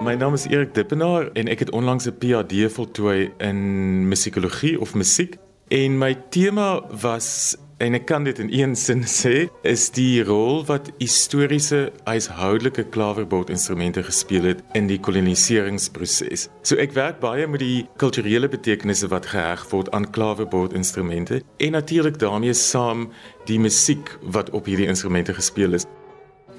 My 0.07 0.15
naam 0.15 0.39
is 0.39 0.47
Erik 0.47 0.71
Dippenaar 0.79 1.33
en 1.35 1.51
ek 1.51 1.67
het 1.67 1.73
onlangs 1.75 2.07
'n 2.07 2.15
PhD 2.23 2.71
voltooi 2.71 3.33
in 3.43 4.07
musikologie 4.07 4.79
of 4.79 4.95
musiek 4.95 5.35
en 5.75 5.99
my 5.99 6.15
tema 6.31 6.87
was 7.03 7.59
en 7.81 7.97
ek 7.97 8.05
kan 8.11 8.25
dit 8.29 8.39
in 8.43 8.51
een 8.53 8.75
sin 8.77 9.03
sê 9.09 9.49
is 9.67 9.87
die 9.97 10.21
rol 10.29 10.61
wat 10.69 10.91
historiese 11.01 11.89
huishoudelike 12.05 12.85
klaverbordinstrumente 12.93 14.05
gespeel 14.05 14.51
het 14.51 14.61
in 14.77 14.91
die 14.91 14.99
koloniseringsproses. 15.01 16.49
So 16.63 16.77
ek 16.83 16.93
werk 16.99 17.23
baie 17.25 17.49
met 17.49 17.65
die 17.65 17.87
kulturele 18.03 18.51
betekenisse 18.53 19.09
wat 19.13 19.31
geheg 19.33 19.65
word 19.73 19.89
aan 19.97 20.11
klaverbordinstrumente 20.13 21.41
en 21.57 21.77
natuurlik 21.77 22.21
daarmee 22.21 22.55
saam 22.55 23.09
die 23.49 23.59
musiek 23.59 24.13
wat 24.37 24.53
op 24.53 24.69
hierdie 24.69 24.91
instrumente 24.91 25.35
gespeel 25.35 25.81
is. 25.81 25.89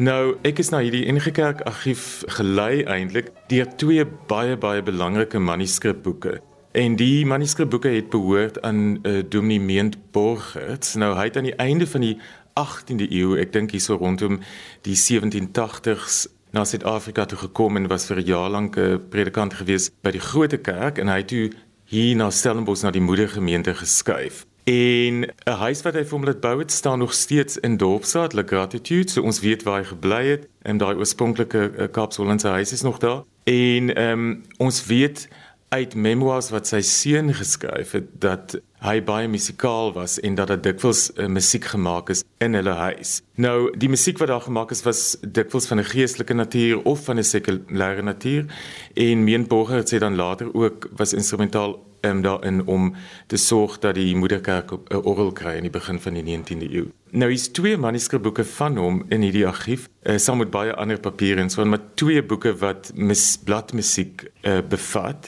Nou, 0.01 0.38
ek 0.48 0.58
is 0.63 0.72
na 0.74 0.80
hierdie 0.82 1.06
NG 1.12 1.34
Kerk 1.36 1.62
argief 1.70 2.24
gelei 2.40 2.82
eintlik 2.90 3.30
deur 3.51 3.68
twee 3.78 4.08
baie 4.32 4.56
baie 4.58 4.82
belangrike 4.82 5.38
manuskripboeke. 5.38 6.40
En 6.72 6.96
die 6.96 7.25
manuskripboeke 7.25 7.88
het 7.88 8.10
behoort 8.10 8.62
aan 8.62 9.00
uh, 9.01 9.24
Dominee 9.30 9.60
Meent 9.60 9.98
Borgert. 10.12 10.94
Nou 10.96 11.16
hy 11.18 11.25
het 11.28 11.38
aan 11.38 11.50
die 11.50 11.56
einde 11.56 11.88
van 11.88 12.01
die 12.01 12.18
18de 12.60 13.10
eeu, 13.12 13.36
ek 13.40 13.51
dink 13.51 13.74
hierso 13.75 13.98
rondom 14.00 14.40
die 14.88 14.96
1780s 14.96 16.30
na 16.56 16.63
Suid-Afrika 16.63 17.25
toe 17.28 17.40
gekom 17.44 17.75
en 17.75 17.90
was 17.92 18.08
vir 18.08 18.24
'n 18.24 18.25
jaar 18.25 18.50
lank 18.50 18.78
'n 18.78 19.04
predikant 19.10 19.54
gewees 19.54 19.92
by 20.01 20.12
die 20.12 20.24
Grote 20.24 20.58
Kerk 20.58 20.98
en 20.98 21.08
hy 21.08 21.18
het 21.18 21.28
toe 21.28 21.51
hier 21.86 22.16
na 22.16 22.30
Stellenbosch 22.30 22.84
na 22.84 22.92
die 22.92 23.04
moedergemeente 23.04 23.75
geskuif. 23.75 24.46
En 24.63 25.28
'n 25.28 25.60
huis 25.60 25.82
wat 25.82 25.94
hy 25.94 26.04
vir 26.04 26.18
hom 26.18 26.25
laat 26.25 26.40
bou 26.40 26.60
het, 26.60 26.72
staan 26.72 27.00
nog 27.00 27.13
steeds 27.13 27.58
in 27.58 27.78
Dorpsstraat, 27.78 28.34
La 28.34 28.44
Gratitude. 28.46 29.12
So 29.12 29.22
ons 29.22 29.40
weet 29.40 29.63
waar 29.63 29.80
hy 29.80 29.86
gebly 29.86 30.25
het 30.25 30.48
en 30.62 30.78
daai 30.78 30.96
oorspronklike 30.96 31.72
uh, 31.78 31.88
Kaapshollandse 31.92 32.48
huis 32.48 32.72
is 32.72 32.82
nog 32.82 32.98
daar. 32.98 33.24
En 33.44 33.96
ehm 33.96 34.20
um, 34.20 34.44
ons 34.58 34.86
weet 34.86 35.28
uit 35.72 35.94
memoirs 35.96 36.50
wat 36.51 36.68
sy 36.68 36.82
seun 36.84 37.32
geskryf 37.32 37.94
het 37.96 38.08
dat 38.24 38.58
hy 38.84 38.98
baie 39.08 39.30
musikaal 39.32 39.94
was 39.96 40.18
en 40.20 40.36
dat 40.36 40.50
dit 40.51 40.66
dikwels 40.66 41.06
uh, 41.16 41.30
musiek 41.32 41.70
gemaak 41.72 42.10
is 42.12 42.25
in 42.44 42.58
hulle 42.58 42.74
huis. 42.75 43.22
Nou 43.40 43.70
die 43.80 43.90
musiek 43.90 44.20
wat 44.20 44.34
daar 44.34 44.44
gemaak 44.44 44.74
is 44.75 44.84
was 44.84 45.04
dikwels 45.22 45.70
van 45.72 45.80
'n 45.80 45.88
geestelike 45.94 46.34
natuur 46.34 46.84
of 46.84 47.06
van 47.08 47.20
'n 47.20 47.24
sekulêre 47.24 48.04
natuur 48.04 48.51
en 48.94 49.24
Meenborger 49.24 49.78
het 49.78 49.94
sê 49.94 49.98
dan 49.98 50.16
later 50.16 50.54
ook 50.54 50.90
was 50.98 51.13
instrumentaal 51.13 51.80
um, 52.01 52.22
daarin 52.22 52.65
om 52.65 52.96
te 53.27 53.38
sorg 53.38 53.79
dat 53.79 53.96
die 53.96 54.15
moederkerk 54.15 54.72
'n 54.72 54.79
uh, 54.88 55.05
orgel 55.05 55.31
kry 55.31 55.55
in 55.55 55.62
die 55.62 55.72
begin 55.72 56.00
van 56.00 56.13
die 56.13 56.24
19de 56.24 56.72
eeu. 56.72 56.86
Nou 57.12 57.31
is 57.31 57.48
twee 57.48 57.77
manuskripboeke 57.77 58.46
van 58.46 58.77
hom 58.77 59.05
in 59.10 59.22
hierdie 59.22 59.48
argief, 59.48 59.89
uh, 60.03 60.17
saam 60.17 60.38
met 60.38 60.50
baie 60.50 60.74
ander 60.74 61.00
papiere 61.00 61.41
en 61.41 61.50
so, 61.50 61.65
maar 61.65 61.81
twee 61.93 62.24
boeke 62.24 62.55
wat 62.58 62.91
mis 62.96 63.38
bladmusiek 63.43 64.31
uh, 64.41 64.60
bevat. 64.70 65.27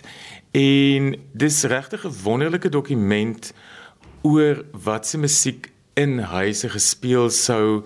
En 0.51 1.15
dis 1.31 1.63
regtig 1.63 2.05
'n 2.05 2.15
wonderlike 2.23 2.69
dokument 2.69 3.53
oor 4.21 4.65
wat 4.71 5.07
se 5.07 5.17
musiek 5.17 5.71
in 5.93 6.19
huise 6.19 6.69
gespeel 6.69 7.29
sou 7.29 7.83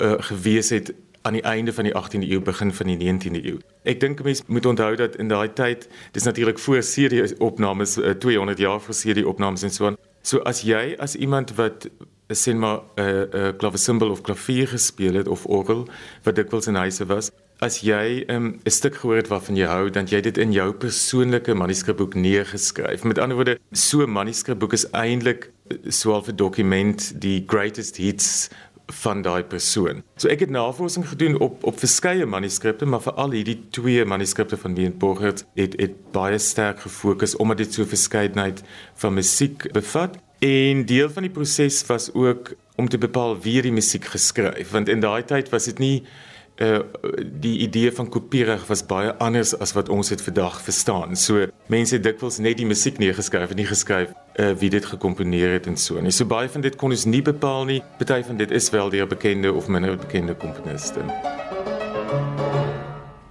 uh, 0.00 0.14
gewees 0.18 0.70
het 0.70 0.94
aan 1.22 1.32
die 1.32 1.42
einde 1.42 1.72
van 1.72 1.84
die 1.84 1.94
18de 1.94 2.30
eeu 2.30 2.40
begin 2.40 2.72
van 2.72 2.86
die 2.86 2.98
19de 2.98 3.44
eeu. 3.44 3.58
Ek 3.84 4.00
dink 4.00 4.22
mense 4.22 4.42
moet 4.46 4.66
onthou 4.66 4.96
dat 4.96 5.16
in 5.16 5.28
daai 5.28 5.52
tyd, 5.52 5.88
dis 6.12 6.22
natuurlik 6.22 6.58
voor 6.58 6.80
CD 6.80 7.34
opnames, 7.38 7.98
200 8.18 8.58
jaar 8.58 8.80
voor 8.80 8.94
CD 8.94 9.24
opnames 9.24 9.62
en 9.62 9.70
so 9.70 9.86
aan. 9.86 9.96
So 10.22 10.38
as 10.38 10.62
jy 10.62 10.94
as 10.98 11.16
iemand 11.16 11.54
wat 11.58 11.88
sien 12.34 12.58
maar 12.58 12.80
'n 12.96 13.00
uh, 13.00 13.22
'n 13.22 13.36
uh, 13.36 13.48
klavesimbal 13.56 14.10
of 14.10 14.20
klavier 14.20 14.68
gespeel 14.68 15.14
het 15.14 15.28
of 15.28 15.46
orgel 15.46 15.88
wat 16.22 16.34
dikwels 16.34 16.66
in 16.66 16.74
huise 16.74 17.06
was, 17.06 17.30
as 17.58 17.80
jy 17.80 18.24
ehm, 18.26 18.44
'n 18.44 18.60
um, 18.64 18.70
stuk 18.70 18.96
gehoor 18.96 19.16
het 19.16 19.28
waarvan 19.28 19.56
jy 19.56 19.66
hou, 19.66 19.90
dan 19.90 20.06
jy 20.06 20.20
dit 20.20 20.38
in 20.38 20.52
jou 20.52 20.72
persoonlike 20.72 21.54
manuskripboek 21.54 22.14
neergeskryf. 22.14 23.04
Met 23.04 23.18
ander 23.18 23.36
woorde, 23.36 23.58
so 23.72 24.02
'n 24.02 24.10
manuskripboek 24.10 24.72
is 24.72 24.90
eintlik 24.90 25.50
eh, 25.68 25.76
so 25.90 26.16
'n 26.16 26.36
dokument 26.36 27.20
die 27.20 27.44
greatest 27.46 27.96
hits 27.96 28.48
van 29.02 29.22
daai 29.22 29.42
persoon. 29.44 30.02
So 30.20 30.28
ek 30.32 30.44
het 30.46 30.52
navorsing 30.54 31.06
gedoen 31.08 31.38
op 31.40 31.64
op 31.64 31.78
verskeie 31.78 32.26
manuskripte, 32.26 32.86
maar 32.86 33.02
veral 33.02 33.36
hierdie 33.36 33.58
twee 33.70 34.04
manuskripte 34.04 34.56
van 34.56 34.74
Wien 34.74 34.96
Borgert 34.98 35.44
het 35.58 35.78
het 35.80 35.96
baie 36.12 36.38
sterk 36.38 36.84
gefokus 36.84 37.36
omdat 37.36 37.64
dit 37.64 37.74
so 37.74 37.84
verskeidenheid 37.88 38.62
van 38.94 39.14
musiek 39.14 39.72
bevat. 39.72 40.18
En 40.42 40.84
deel 40.86 41.10
van 41.10 41.22
die 41.22 41.30
proses 41.30 41.86
was 41.86 42.10
ook 42.12 42.54
om 42.76 42.88
te 42.88 42.98
bepaal 42.98 43.36
wie 43.40 43.62
die 43.62 43.72
musiek 43.72 44.04
geskryf, 44.04 44.70
want 44.70 44.88
in 44.88 45.00
daai 45.00 45.22
tyd 45.24 45.48
was 45.52 45.68
dit 45.70 45.78
nie 45.78 46.02
uh 46.60 46.80
die 47.40 47.58
idee 47.58 47.92
van 47.92 48.08
kopierig 48.08 48.66
was 48.66 48.82
baie 48.86 49.14
anders 49.14 49.54
as 49.58 49.72
wat 49.72 49.88
ons 49.88 50.08
dit 50.08 50.22
vandag 50.22 50.60
verstaan. 50.62 51.16
So 51.16 51.46
mense 51.66 51.94
het 51.94 52.04
dikwels 52.04 52.38
net 52.38 52.56
die 52.56 52.66
musiek 52.66 52.98
neergeskryf 52.98 53.50
en 53.50 53.56
nie 53.56 53.66
geskryf 53.66 54.12
uh 54.36 54.52
wie 54.60 54.70
dit 54.70 54.84
gekomponeer 54.84 55.52
het 55.52 55.66
en 55.66 55.76
so. 55.76 55.96
En 55.96 56.12
so 56.12 56.24
baie 56.24 56.48
van 56.48 56.60
dit 56.60 56.76
kon 56.76 56.90
ons 56.90 57.04
nie 57.04 57.22
bepaal 57.22 57.64
nie. 57.64 57.80
Party 57.98 58.22
van 58.28 58.36
dit 58.36 58.50
is 58.50 58.70
wel 58.70 58.90
deur 58.90 59.06
bekende 59.06 59.52
of 59.52 59.68
minder 59.68 59.96
bekende 59.96 60.34
komponiste. 60.34 61.04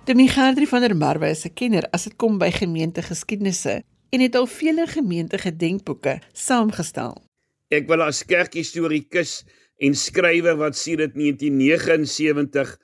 Dominee 0.06 0.34
Gerdrie 0.34 0.68
van 0.68 0.82
der 0.82 0.96
Merwe 0.96 1.30
is 1.30 1.46
'n 1.46 1.54
kenner 1.54 1.88
as 1.92 2.04
dit 2.04 2.16
kom 2.16 2.38
by 2.38 2.51
gemeentegeskiedenisse 2.51 3.84
en 4.10 4.20
het 4.20 4.36
al 4.36 4.48
vele 4.48 4.88
gemeentegedenkboeke 4.88 6.20
saamgestel. 6.34 7.22
Ek 7.70 7.88
wil 7.88 8.01
as 8.01 8.25
kerkhistorikus 8.25 9.44
en 9.78 9.96
skrywer 9.96 10.58
wat 10.60 10.78
sedert 10.78 11.13
1979 11.16 12.78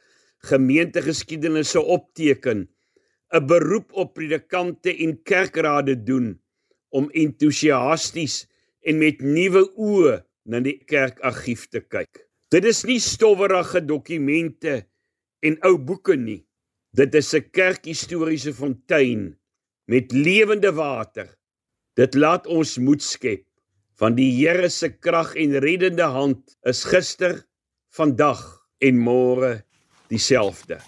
gemeentegeskiedenisse 0.47 1.81
opteken, 1.81 2.67
'n 3.33 3.45
beroep 3.45 3.91
op 3.91 4.13
predikante 4.13 4.95
en 5.03 5.21
kerkrade 5.23 6.03
doen 6.03 6.39
om 6.89 7.09
entoesiasties 7.11 8.47
en 8.87 8.97
met 8.97 9.21
nuwe 9.21 9.65
oë 9.75 10.23
na 10.47 10.61
die 10.63 10.77
kerkargief 10.87 11.67
te 11.67 11.81
kyk. 11.83 12.23
Dit 12.51 12.65
is 12.65 12.85
nie 12.87 12.99
stowwerige 13.03 13.81
dokumente 13.83 14.85
en 15.43 15.57
ou 15.67 15.75
boeke 15.77 16.15
nie. 16.15 16.45
Dit 16.95 17.15
is 17.15 17.33
'n 17.33 17.49
kerkhistoriese 17.51 18.53
fontein 18.53 19.35
met 19.87 20.11
lewende 20.11 20.71
water. 20.71 21.27
Dit 21.95 22.15
laat 22.15 22.47
ons 22.47 22.77
moed 22.77 23.01
skep 23.01 23.43
van 23.99 24.15
die 24.15 24.31
Here 24.31 24.69
se 24.69 24.89
krag 24.89 25.35
en 25.35 25.59
reddende 25.59 26.03
hand 26.03 26.57
is 26.63 26.83
gister, 26.83 27.43
vandag 27.89 28.41
en 28.79 28.97
môre 28.97 29.66
dieselfde. 30.07 30.79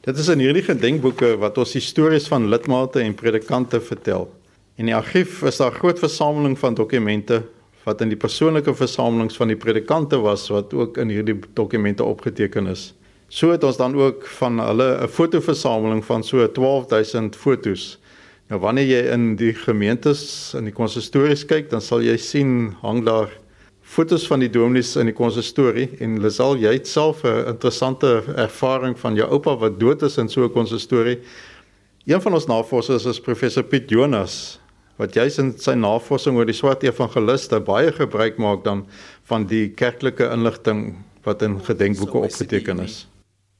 Dit 0.00 0.18
is 0.18 0.28
in 0.32 0.40
hierdie 0.40 0.64
gedenkboeke 0.64 1.34
wat 1.42 1.58
ons 1.60 1.76
stories 1.84 2.28
van 2.30 2.48
lidmate 2.48 3.02
en 3.04 3.14
predikante 3.14 3.80
vertel. 3.80 4.30
In 4.80 4.88
die 4.88 4.96
argief 4.96 5.42
is 5.42 5.60
daar 5.60 5.72
'n 5.72 5.78
groot 5.78 5.98
versameling 5.98 6.58
van 6.58 6.74
dokumente 6.74 7.42
wat 7.84 8.00
in 8.00 8.08
die 8.08 8.16
persoonlike 8.16 8.74
versamelings 8.74 9.36
van 9.36 9.48
die 9.48 9.56
predikante 9.56 10.18
was 10.20 10.48
wat 10.48 10.74
ook 10.74 10.96
in 10.96 11.08
hierdie 11.08 11.38
dokumente 11.54 12.04
opgeteken 12.04 12.66
is. 12.66 12.94
So 13.28 13.50
het 13.50 13.64
ons 13.64 13.76
dan 13.76 13.94
ook 13.94 14.26
van 14.26 14.58
hulle 14.58 15.02
'n 15.02 15.08
fotoversameling 15.08 16.04
van 16.04 16.24
so 16.24 16.46
12000 16.46 17.36
fotos. 17.36 17.98
Nou 18.48 18.60
wanneer 18.60 18.86
jy 18.86 19.12
in 19.12 19.36
die 19.36 19.54
gemeentes 19.54 20.54
in 20.54 20.64
die 20.64 20.72
konsistories 20.72 21.44
kyk, 21.44 21.70
dan 21.70 21.80
sal 21.80 22.02
jy 22.02 22.16
sien 22.16 22.74
hang 22.82 23.04
daar 23.04 23.30
fotos 23.90 24.26
van 24.30 24.38
die 24.38 24.50
dominees 24.50 24.92
in 25.00 25.08
die 25.10 25.16
konsistorie 25.16 25.88
en 26.04 26.20
Lisel 26.22 26.54
jy 26.62 26.76
het 26.76 26.86
self 26.88 27.24
'n 27.24 27.48
interessante 27.50 28.22
ervaring 28.36 28.94
van 28.98 29.16
jou 29.18 29.26
oupa 29.28 29.56
wat 29.56 29.80
dood 29.80 30.02
is 30.02 30.18
in 30.18 30.28
so 30.28 30.44
'n 30.44 30.52
konsistorie. 30.52 31.18
Een 32.06 32.20
van 32.20 32.34
ons 32.34 32.46
navorsers 32.46 33.04
is 33.04 33.20
professor 33.20 33.62
Piet 33.64 33.90
Jonas 33.90 34.60
wat 34.96 35.14
juis 35.14 35.38
in 35.38 35.58
sy 35.58 35.72
navorsing 35.72 36.36
oor 36.36 36.46
die 36.46 36.54
swart 36.54 36.82
evangeliste 36.82 37.60
baie 37.60 37.92
gebruik 37.92 38.38
maak 38.38 38.64
dan 38.64 38.86
van 39.22 39.46
die 39.46 39.68
kerklike 39.68 40.30
inligting 40.30 41.04
wat 41.24 41.42
in 41.42 41.60
gedenkboeke 41.60 42.18
opgeteken 42.18 42.80
is. 42.80 43.06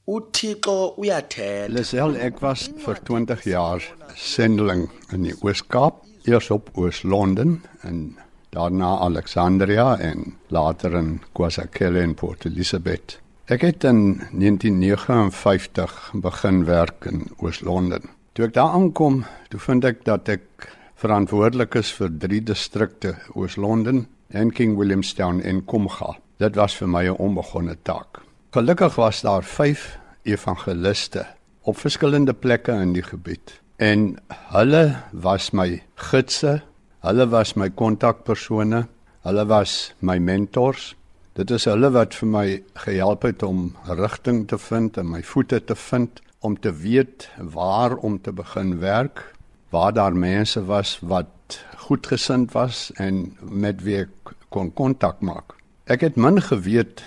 uThixo 0.07 0.95
uyathela 0.97 1.73
Lisel 1.73 2.15
ek 2.15 2.39
was 2.39 2.69
vir 2.85 2.97
20 3.03 3.43
jaar 3.43 3.81
sendeling 4.15 4.89
in 5.11 5.23
die 5.23 5.35
Oos-Kaap 5.41 6.03
eers 6.23 6.49
op 6.51 6.69
Oos-London 6.77 7.61
en 7.81 8.17
daarna 8.51 8.97
Alexandria 8.99 9.97
en 9.99 10.35
later 10.47 10.95
in 10.99 11.21
KwaZulu 11.33 12.01
en 12.01 12.13
Port 12.19 12.45
Elizabeth. 12.45 13.17
Ek 13.51 13.63
het 13.65 13.83
in 13.83 14.21
1959 14.31 16.11
begin 16.23 16.65
werk 16.67 17.07
in 17.09 17.25
Oos-London. 17.39 18.09
Toe 18.31 18.45
ek 18.47 18.55
daar 18.55 18.75
aankom, 18.75 19.23
toe 19.51 19.59
vind 19.59 19.87
ek 19.87 20.03
dat 20.07 20.29
ek 20.31 20.69
verantwoordelik 21.01 21.75
is 21.79 21.91
vir 21.95 22.11
drie 22.21 22.43
distrikte: 22.43 23.15
Oos-London, 23.35 24.05
en 24.31 24.51
King 24.55 24.77
Williamstown 24.79 25.41
en 25.43 25.65
Komga. 25.65 26.15
Dit 26.39 26.55
was 26.55 26.75
vir 26.75 26.87
my 26.87 27.03
'n 27.07 27.19
onbegonne 27.19 27.75
taak. 27.83 28.23
Gelukkig 28.51 28.95
was 28.95 29.21
daar 29.21 29.43
5 29.43 29.97
evangeliste 30.23 31.25
op 31.61 31.77
verskillende 31.77 32.33
plekke 32.33 32.71
in 32.71 32.93
die 32.93 33.03
gebied 33.03 33.61
En 33.81 34.19
hulle 34.53 34.83
was 35.11 35.49
my 35.57 35.79
gidse, 36.11 36.59
hulle 37.01 37.27
was 37.29 37.55
my 37.55 37.69
kontakpersone, 37.69 38.87
hulle 39.25 39.45
was 39.47 39.93
my 40.01 40.19
mentors. 40.19 40.95
Dit 41.33 41.51
is 41.51 41.65
hulle 41.65 41.89
wat 41.95 42.13
vir 42.17 42.29
my 42.29 42.47
gehelp 42.83 43.25
het 43.25 43.43
om 43.47 43.71
rigting 43.87 44.43
te 44.51 44.59
vind 44.59 44.99
en 45.01 45.09
my 45.09 45.21
voete 45.23 45.61
te 45.63 45.75
vind 45.75 46.21
om 46.41 46.57
te 46.59 46.73
weet 46.73 47.29
waar 47.53 47.95
om 47.95 48.19
te 48.21 48.33
begin 48.33 48.79
werk, 48.81 49.23
waar 49.69 49.93
daar 49.93 50.13
mense 50.13 50.65
was 50.65 50.97
wat 51.01 51.61
goedgesind 51.87 52.51
was 52.53 52.89
en 52.97 53.37
met 53.41 53.81
wie 53.85 54.01
ek 54.03 54.33
kon 54.49 54.71
kontak 54.73 55.21
maak. 55.25 55.55
Ek 55.85 56.03
het 56.05 56.17
min 56.19 56.41
geweet 56.41 57.03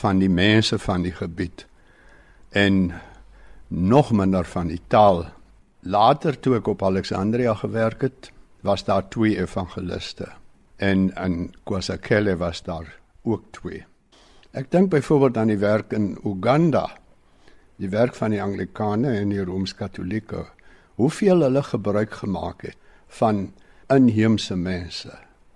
van 0.00 0.20
die 0.20 0.30
mense 0.30 0.78
van 0.78 1.04
die 1.06 1.14
gebied 1.14 1.66
en 2.56 2.92
nog 3.68 4.10
minder 4.12 4.44
van 4.44 4.72
die 4.72 4.80
taal. 4.88 5.26
Later 5.84 6.36
toe 6.40 6.58
ek 6.58 6.68
op 6.68 6.82
Alexandria 6.82 7.54
gewerk 7.54 8.02
het, 8.08 8.32
was 8.60 8.84
daar 8.84 9.08
twee 9.08 9.38
evangeliste 9.38 10.28
en 10.76 11.10
in 11.14 11.54
KwaZulu 11.64 12.36
was 12.36 12.62
daar 12.62 12.98
ook 13.22 13.42
twee. 13.50 13.84
Ek 14.50 14.70
dink 14.70 14.90
byvoorbeeld 14.90 15.36
aan 15.36 15.52
die 15.52 15.58
werk 15.58 15.92
in 15.92 16.18
Uganda 16.24 16.88
die 17.78 17.90
werk 17.90 18.16
van 18.18 18.34
die 18.34 18.42
Anglikane 18.42 19.12
en 19.20 19.30
die 19.30 19.44
Rooms-Katolieke, 19.44 20.46
hoeveel 20.98 21.44
hulle 21.46 21.62
gebruik 21.62 22.16
gemaak 22.20 22.64
het 22.66 22.76
van 23.20 23.52
inheemse 23.92 24.56
mense, 24.58 25.12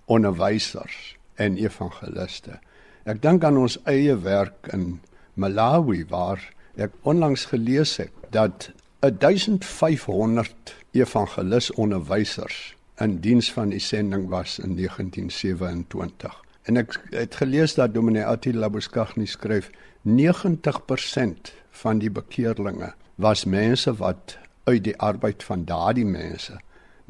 onderwysers 0.07 1.17
en 1.35 1.59
evangeliste. 1.59 2.61
Ek 3.05 3.19
dink 3.23 3.45
aan 3.45 3.59
ons 3.59 3.79
eie 3.91 4.15
werk 4.23 4.71
in 4.73 5.01
Malawi 5.35 6.05
waar 6.09 6.41
ek 6.79 6.95
onlangs 7.09 7.49
gelees 7.51 7.97
het 7.99 8.15
dat 8.31 8.71
1500 9.03 10.75
evangelis 10.95 11.73
onderwysers 11.75 12.77
in 13.03 13.19
diens 13.21 13.53
van 13.53 13.73
die 13.73 13.81
sending 13.83 14.29
was 14.29 14.59
in 14.59 14.77
1927. 14.77 16.41
En 16.63 16.79
ek 16.79 16.99
het 17.11 17.35
gelees 17.35 17.75
dat 17.75 17.95
Dominee 17.95 18.25
Attila 18.25 18.71
Boskagni 18.71 19.27
skryf 19.27 19.71
90% 20.07 21.55
van 21.83 21.99
die 21.99 22.11
bekeerlinge 22.11 22.93
was 23.15 23.45
mense 23.45 23.95
wat 23.99 24.39
uit 24.65 24.85
die 24.85 24.99
arbeid 24.99 25.43
van 25.43 25.65
daardie 25.65 26.07
mense 26.07 26.61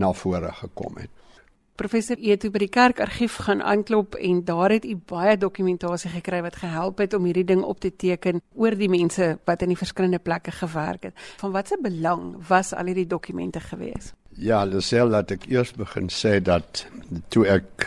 na 0.01 0.13
vore 0.13 0.53
gekom 0.53 0.97
het. 0.97 1.11
Professor 1.77 2.17
Eto 2.21 2.51
by 2.53 2.61
die 2.63 2.71
kerkargief 2.73 3.39
gaan 3.47 3.63
aanklop 3.65 4.15
en 4.15 4.43
daar 4.45 4.71
het 4.71 4.85
u 4.85 4.97
baie 5.09 5.37
dokumentasie 5.41 6.13
gekry 6.13 6.43
wat 6.45 6.61
gehelp 6.61 7.01
het 7.01 7.17
om 7.17 7.25
hierdie 7.25 7.47
ding 7.49 7.63
op 7.65 7.81
te 7.81 7.91
teken 7.97 8.43
oor 8.55 8.77
die 8.77 8.91
mense 8.93 9.39
wat 9.49 9.65
in 9.65 9.73
die 9.73 9.81
verskillende 9.81 10.21
plekke 10.21 10.53
gewerk 10.53 11.09
het. 11.11 11.25
Van 11.41 11.53
watse 11.53 11.79
belang 11.81 12.37
was 12.49 12.73
al 12.77 12.93
hierdie 12.93 13.09
dokumente 13.09 13.61
gewees? 13.61 14.13
Ja, 14.41 14.63
Lisel 14.65 15.11
laat 15.13 15.31
ek 15.35 15.45
eers 15.51 15.75
begin 15.77 16.09
sê 16.09 16.39
dat 16.41 16.87
toe 17.29 17.45
ek 17.53 17.85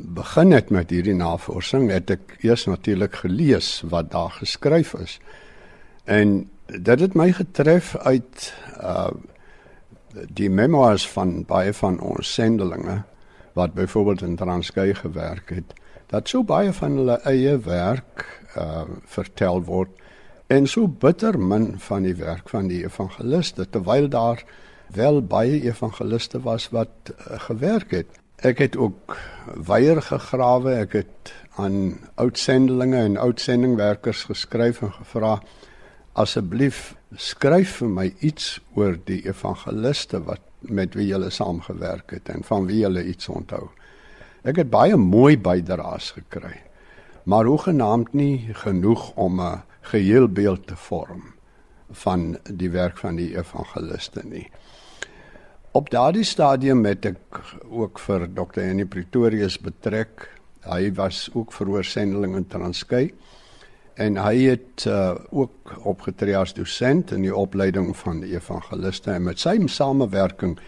begin 0.00 0.54
het 0.56 0.70
met 0.72 0.90
hierdie 0.90 1.16
navorsing, 1.16 1.90
het 1.92 2.10
ek 2.14 2.38
eers 2.40 2.64
natuurlik 2.64 3.18
gelees 3.20 3.82
wat 3.92 4.08
daar 4.14 4.32
geskryf 4.38 4.94
is. 4.96 5.18
En 6.08 6.48
dit 6.66 7.04
het 7.04 7.14
my 7.18 7.28
getref 7.36 7.92
uit 8.08 8.48
uh 8.80 9.12
die 10.12 10.50
memoirs 10.52 11.06
van 11.08 11.38
baie 11.48 11.72
van 11.72 11.94
ons 12.04 12.34
sendelinge 12.36 12.98
wat 13.56 13.72
byvoorbeeld 13.72 14.22
in 14.22 14.34
Transkei 14.36 14.92
gewerk 14.94 15.48
het. 15.48 15.72
Dat 16.12 16.28
so 16.28 16.44
baie 16.44 16.72
van 16.72 16.98
hulle 17.00 17.16
eie 17.28 17.56
werk 17.64 18.26
uh 18.56 18.84
vertel 19.08 19.62
word 19.64 19.92
en 20.52 20.66
so 20.68 20.88
bitter 20.88 21.38
min 21.38 21.78
van 21.80 22.04
die 22.04 22.16
werk 22.16 22.48
van 22.52 22.68
die 22.68 22.82
evangeliste 22.84 23.68
terwyl 23.70 24.08
daar 24.08 24.44
wel 24.94 25.22
baie 25.22 25.62
evangeliste 25.62 26.40
was 26.40 26.68
wat 26.68 26.88
uh, 27.10 27.40
gewerk 27.48 27.90
het. 27.90 28.06
Ek 28.36 28.58
het 28.58 28.76
ook 28.76 29.16
weier 29.54 30.02
gegrawe, 30.02 30.74
ek 30.82 30.92
het 30.92 31.32
aan 31.60 31.98
oudsendelinge 32.14 32.96
en 32.96 33.16
oudsendingwerkers 33.16 34.24
geskryf 34.30 34.82
en 34.82 34.92
gevra 34.92 35.36
asseblief 36.12 36.94
skryf 37.16 37.78
vir 37.80 37.92
my 37.92 38.06
iets 38.20 38.56
oor 38.76 38.96
die 39.08 39.20
evangeliste 39.28 40.22
wat 40.26 40.42
met 40.60 40.94
wie 40.94 41.08
jy 41.10 41.30
saamgewerk 41.30 42.12
het 42.16 42.28
en 42.32 42.44
van 42.46 42.66
wie 42.68 42.82
jy 42.82 43.04
iets 43.12 43.28
onthou. 43.28 43.70
Ek 44.42 44.58
het 44.58 44.70
baie 44.70 44.96
mooi 44.96 45.36
bydraes 45.38 46.12
gekry, 46.18 46.56
maar 47.24 47.46
hoegenaamd 47.46 48.12
nie 48.12 48.54
genoeg 48.64 49.12
om 49.14 49.40
'n 49.40 49.62
geheel 49.80 50.28
beeld 50.28 50.66
te 50.66 50.76
vorm 50.76 51.34
van 51.90 52.38
die 52.48 52.70
werk 52.70 52.98
van 52.98 53.16
die 53.16 53.36
evangeliste 53.36 54.22
nie. 54.24 54.48
Op 55.72 55.90
daardie 55.90 56.24
stadium 56.24 56.82
het 56.84 57.06
ek 57.08 57.38
ook 57.64 57.96
vir 58.04 58.26
Dr. 58.36 58.60
Annie 58.60 58.84
Pretorius 58.84 59.54
betrek. 59.56 60.26
Hy 60.68 60.90
was 60.98 61.30
ook 61.32 61.54
verhoorsendeling 61.56 62.34
in 62.36 62.44
Transkei 62.46 63.06
en 63.96 64.18
hy 64.20 64.50
het 64.50 64.84
uh, 64.84 65.14
ook 65.32 65.72
opgetree 65.88 66.36
as 66.36 66.52
dosent 66.52 67.14
in 67.16 67.24
die 67.24 67.32
opleiding 67.32 67.88
van 67.96 68.20
die 68.20 68.34
evangeliste 68.34 69.14
en 69.16 69.24
met 69.30 69.40
sy 69.40 69.54
samewerking 69.64 70.58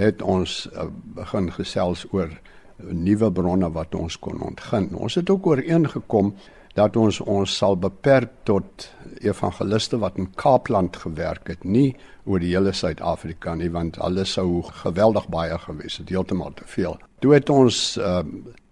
het 0.00 0.24
ons 0.24 0.62
uh, 0.72 0.88
begin 1.20 1.52
gesels 1.52 2.06
oor 2.16 2.32
nuwe 2.80 3.28
bronne 3.32 3.68
wat 3.76 3.92
ons 3.94 4.16
kon 4.16 4.40
ontgin. 4.40 4.88
Ons 4.96 5.20
het 5.20 5.28
ook 5.30 5.52
ooreengekom 5.52 6.32
dat 6.76 6.96
ons 6.96 7.20
ons 7.24 7.56
sal 7.56 7.76
beperk 7.80 8.30
tot 8.44 8.90
evangeliste 9.24 9.98
wat 9.98 10.18
in 10.20 10.28
Kaapland 10.36 10.96
gewerk 11.00 11.48
het, 11.48 11.64
nie 11.64 11.96
oor 12.24 12.42
die 12.42 12.52
hele 12.52 12.72
Suid-Afrika 12.76 13.54
nie 13.56 13.70
want 13.72 13.98
alles 13.98 14.36
sou 14.36 14.62
geweldig 14.84 15.28
baie 15.32 15.58
gewees 15.66 15.96
het, 15.98 16.12
heeltemal 16.12 16.52
te 16.54 16.66
veel. 16.68 16.98
Toe 17.24 17.32
het 17.32 17.50
ons 17.50 17.96
uh, 17.96 18.20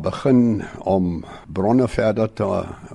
begin 0.05 0.63
om 0.85 1.25
bronne 1.49 1.89
verder 1.89 2.29
te 2.33 2.49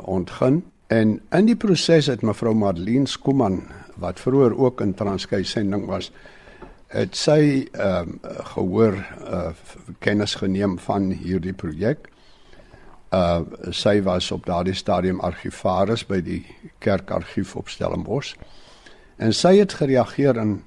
ontgin 0.05 0.61
En 0.89 1.19
in 1.29 1.45
die 1.45 1.57
proses 1.57 2.07
het 2.09 2.23
mevrou 2.25 2.55
Marlene 2.57 3.07
Skuman 3.07 3.59
wat 4.01 4.19
vroeër 4.19 4.55
ook 4.57 4.81
in 4.81 4.95
Transkei 4.97 5.43
sending 5.45 5.83
was, 5.85 6.07
het 6.89 7.13
sy 7.13 7.67
ehm 7.77 8.15
uh, 8.25 8.31
gehoor 8.55 8.95
uh, 8.97 9.51
kennis 10.01 10.33
geneem 10.41 10.79
van 10.81 11.11
hierdie 11.13 11.53
projek. 11.53 12.09
Uh 13.09 13.41
sy 13.73 14.01
was 14.05 14.31
op 14.31 14.45
daardie 14.45 14.75
stadium 14.77 15.19
argivaris 15.25 16.03
by 16.05 16.19
die 16.21 16.43
kerkargief 16.79 17.55
op 17.55 17.69
Stellenbosch. 17.69 18.35
En 19.17 19.33
sy 19.33 19.55
het 19.57 19.73
gereageer 19.73 20.37
en 20.37 20.59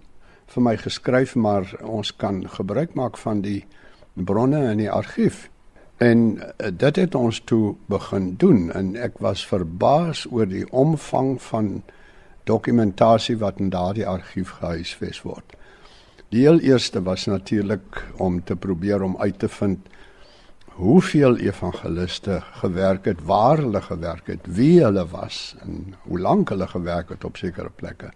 vir 0.52 0.62
my 0.62 0.74
geskryf 0.76 1.36
maar 1.38 1.70
ons 1.82 2.10
kan 2.16 2.42
gebruik 2.48 2.94
maak 2.98 3.16
van 3.16 3.40
die 3.40 3.62
bronne 4.14 4.64
in 4.72 4.82
die 4.82 4.90
argief. 4.90 5.48
En 6.02 6.42
eh, 6.58 6.70
dit 6.72 6.96
het 6.96 7.14
ons 7.14 7.40
toe 7.44 7.76
begin 7.86 8.34
doen 8.36 8.70
en 8.74 8.96
ek 8.96 9.20
was 9.22 9.46
verbaas 9.46 10.26
oor 10.30 10.48
die 10.50 10.66
omvang 10.70 11.36
van 11.42 11.82
dokumentasie 12.44 13.38
wat 13.38 13.60
in 13.62 13.70
daardie 13.70 14.06
argief 14.06 14.56
gehuisves 14.58 15.22
word. 15.22 15.56
Die 16.32 16.42
heel 16.42 16.58
eerste 16.64 17.02
was 17.02 17.26
natuurlik 17.26 18.02
om 18.16 18.40
te 18.44 18.56
probeer 18.56 19.02
om 19.02 19.16
uit 19.20 19.38
te 19.38 19.48
vind 19.48 19.88
hoeveel 20.82 21.36
evangeliste 21.36 22.40
gewerk 22.58 23.04
het, 23.04 23.20
waar 23.24 23.60
hulle 23.62 23.82
gewerk 23.82 24.26
het, 24.26 24.46
wie 24.50 24.82
hulle 24.82 25.04
was 25.08 25.54
en 25.62 25.94
hoe 26.02 26.18
lank 26.18 26.50
hulle 26.50 26.66
gewerk 26.66 27.12
het 27.14 27.24
op 27.24 27.36
sekere 27.38 27.70
plekke. 27.70 28.10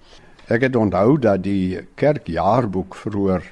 Ek 0.51 0.67
het 0.67 0.77
onthou 0.77 1.19
dat 1.19 1.45
die 1.47 1.79
kerkjaarboek 1.95 2.95
vroeër 2.95 3.47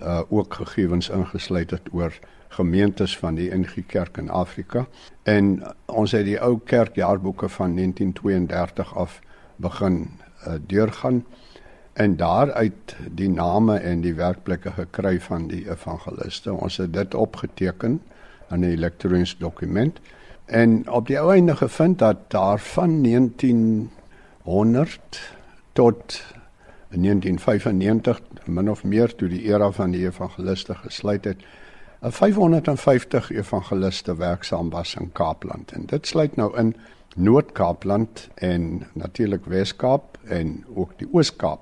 uh, 0.00 0.20
ook 0.28 0.54
gegevens 0.60 1.08
ingesluit 1.08 1.70
het 1.70 1.88
oor 1.92 2.12
gemeentes 2.48 3.16
van 3.18 3.34
die 3.34 3.48
NG 3.54 3.86
Kerk 3.86 4.16
in 4.16 4.30
Afrika 4.30 4.86
en 5.22 5.62
ons 5.86 6.12
het 6.12 6.24
die 6.24 6.40
ou 6.40 6.58
kerkjaarboeke 6.64 7.48
van 7.48 7.76
1932 7.76 8.94
af 8.96 9.20
begin 9.56 10.00
uh, 10.46 10.54
deurgaan 10.66 11.24
en 11.92 12.16
daaruit 12.16 12.96
die 13.10 13.28
name 13.28 13.78
en 13.78 14.00
die 14.00 14.14
werkplekke 14.14 14.72
gekry 14.72 15.20
van 15.20 15.48
die 15.48 15.64
evangeliste. 15.70 16.52
Ons 16.52 16.76
het 16.76 16.92
dit 16.92 17.14
opgeteken 17.14 18.00
in 18.50 18.60
'n 18.60 18.64
elektroniese 18.64 19.36
dokument 19.38 20.00
en 20.44 20.90
op 20.90 21.06
die 21.06 21.18
einde 21.18 21.56
gevind 21.56 21.98
dat 21.98 22.16
daar 22.28 22.58
van 22.58 23.02
1900 23.02 25.34
tot 25.72 26.22
1995 26.88 28.20
min 28.44 28.70
of 28.70 28.84
meer 28.84 29.14
toe 29.14 29.28
die 29.28 29.42
era 29.42 29.70
van 29.70 29.90
die 29.90 30.06
evangeliste 30.06 30.74
gesluit 30.74 31.24
het 31.24 31.42
'n 32.02 32.10
550 32.10 33.30
evangeliste 33.30 34.16
werksaam 34.16 34.70
was 34.70 34.94
in 34.94 35.12
Kaapland 35.12 35.72
en 35.72 35.86
dit 35.86 36.06
sluit 36.06 36.36
nou 36.36 36.58
in 36.58 36.76
Noord-Kaapland 37.16 38.28
en 38.34 38.86
natuurlik 38.92 39.44
Wes-Kaap 39.44 40.18
en 40.24 40.64
ook 40.74 40.92
die 40.96 41.08
Oos-Kaap 41.12 41.60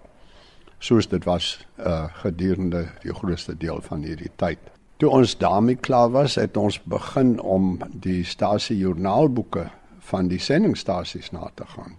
soos 0.79 1.09
dit 1.09 1.25
was 1.25 1.67
uh, 1.79 2.05
gedurende 2.23 2.87
die 3.03 3.15
grootste 3.15 3.57
deel 3.57 3.81
van 3.83 4.03
hierdie 4.03 4.31
tyd. 4.37 4.59
Toe 4.99 5.11
ons 5.11 5.37
daarmee 5.39 5.77
klaar 5.77 6.11
was, 6.11 6.35
het 6.35 6.57
ons 6.57 6.81
begin 6.83 7.41
om 7.41 7.79
die 7.93 8.25
stasie 8.25 8.79
joernaalboeke 8.79 9.69
van 10.11 10.29
die 10.29 10.41
sendingstasies 10.43 11.31
na 11.31 11.51
te 11.55 11.67
gaan. 11.67 11.97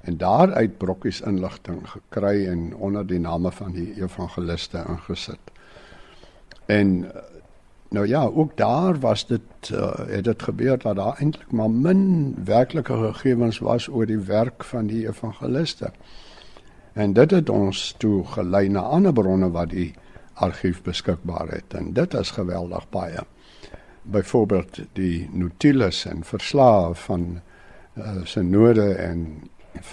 en 0.00 0.16
daaruit 0.16 0.78
brokkies 0.78 1.20
inligting 1.20 1.80
gekry 1.88 2.46
en 2.48 2.74
onder 2.76 3.06
die 3.06 3.20
name 3.20 3.52
van 3.52 3.72
die 3.72 3.92
evangeliste 4.00 4.84
ingesit. 4.88 5.52
En 6.66 7.10
nou 7.90 8.06
ja, 8.06 8.24
ook 8.24 8.56
daar 8.56 8.98
was 8.98 9.26
dit 9.26 9.70
uh, 9.72 9.92
het 10.08 10.24
dit 10.24 10.42
gebeur 10.42 10.78
dat 10.78 10.96
daar 10.96 11.18
eintlik 11.18 11.52
maar 11.52 11.70
min 11.70 12.34
werklike 12.44 12.96
gegevens 12.96 13.58
was 13.58 13.88
oor 13.88 14.06
die 14.06 14.18
werk 14.18 14.64
van 14.64 14.86
die 14.86 15.06
evangeliste. 15.08 15.92
En 16.92 17.12
dit 17.12 17.30
het 17.30 17.50
ons 17.50 17.94
toe 17.98 18.24
gelei 18.24 18.68
na 18.68 18.80
ander 18.80 19.12
bronne 19.12 19.50
wat 19.50 19.70
die 19.70 19.94
argief 20.40 20.82
beskikbaar 20.82 21.48
het 21.52 21.74
en 21.76 21.92
dit 21.96 22.14
is 22.14 22.30
geweldig 22.36 22.88
baie. 22.90 23.24
Byvoorbeeld 24.02 24.80
die 24.98 25.28
notules 25.32 26.04
en 26.08 26.24
verslae 26.24 26.94
van 26.94 27.40
uh, 27.94 28.24
synode 28.24 28.94
en 28.94 29.26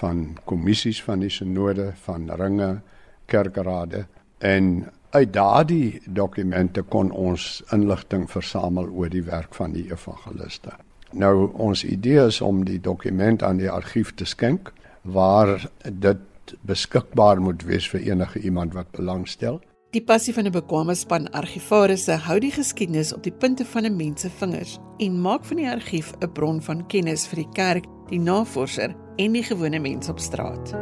van 0.00 0.38
kommissies 0.44 1.02
van 1.02 1.20
die 1.20 1.30
synode 1.30 1.92
van 2.04 2.30
ringe 2.40 2.80
kerkrade 3.26 4.06
en 4.38 4.88
uit 5.10 5.32
daardie 5.32 6.00
dokumente 6.04 6.82
kon 6.82 7.10
ons 7.10 7.62
inligting 7.72 8.26
versamel 8.30 8.88
oor 8.88 9.08
die 9.12 9.24
werk 9.24 9.54
van 9.56 9.72
die 9.72 9.86
evangeliste. 9.90 10.74
Nou 11.12 11.48
ons 11.56 11.84
idee 11.84 12.26
is 12.28 12.40
om 12.44 12.64
die 12.68 12.80
dokument 12.80 13.42
aan 13.42 13.60
die 13.60 13.70
argief 13.70 14.12
te 14.14 14.24
skenk 14.28 14.72
waar 15.02 15.70
dit 15.84 16.54
beskikbaar 16.60 17.40
moet 17.40 17.64
wees 17.64 17.88
vir 17.88 18.04
enige 18.10 18.40
iemand 18.40 18.74
wat 18.76 18.90
belangstel. 18.96 19.60
Die 19.96 20.02
passie 20.04 20.34
van 20.36 20.44
'n 20.44 20.52
bekwame 20.52 20.94
span 20.94 21.30
argivarisse 21.32 22.12
hou 22.12 22.38
die 22.38 22.50
geskiedenis 22.52 23.14
op 23.14 23.22
die 23.22 23.32
punte 23.32 23.64
van 23.64 23.84
'n 23.84 23.96
mens 23.96 24.20
se 24.20 24.30
vingers 24.30 24.78
en 24.98 25.20
maak 25.20 25.44
van 25.44 25.56
die 25.56 25.68
argief 25.68 26.12
'n 26.20 26.32
bron 26.32 26.62
van 26.62 26.86
kennis 26.86 27.26
vir 27.26 27.36
die 27.36 27.52
kerk, 27.52 27.84
die 28.08 28.18
navorser 28.18 28.94
en 29.16 29.32
die 29.32 29.42
gewone 29.42 29.78
mens 29.78 30.08
op 30.08 30.18
straat. 30.18 30.74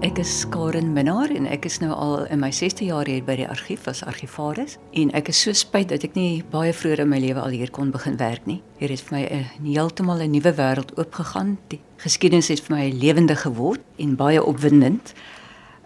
Ek 0.00 0.18
is 0.18 0.48
Karen 0.48 0.92
Minnar 0.92 1.30
en 1.30 1.46
ek 1.46 1.64
is 1.64 1.78
nou 1.78 1.92
al 1.92 2.24
in 2.24 2.38
my 2.38 2.52
6de 2.52 2.84
jaar 2.84 3.06
hier 3.06 3.24
by 3.24 3.36
die 3.36 3.48
argief 3.48 3.88
as 3.88 4.04
argivaris 4.04 4.78
en 4.92 5.10
ek 5.10 5.28
is 5.28 5.42
so 5.42 5.52
spyt 5.52 5.88
dat 5.88 6.04
ek 6.04 6.14
nie 6.14 6.44
baie 6.50 6.72
vroeër 6.72 6.98
in 6.98 7.08
my 7.08 7.18
lewe 7.18 7.40
al 7.40 7.50
hier 7.50 7.70
kon 7.70 7.90
begin 7.90 8.16
werk 8.16 8.46
nie. 8.46 8.62
Hier 8.78 8.88
het 8.88 9.00
vir 9.00 9.18
my 9.18 9.24
'n 9.24 9.66
heeltemal 9.66 10.22
'n 10.22 10.30
nuwe 10.30 10.54
wêreld 10.54 10.96
oopgegaan. 10.96 11.58
Die 11.68 11.80
geskiedenis 11.96 12.48
het 12.48 12.60
vir 12.60 12.76
my 12.76 12.90
lewendig 12.90 13.40
geword 13.42 13.80
en 13.98 14.16
baie 14.16 14.44
opwindend. 14.44 15.14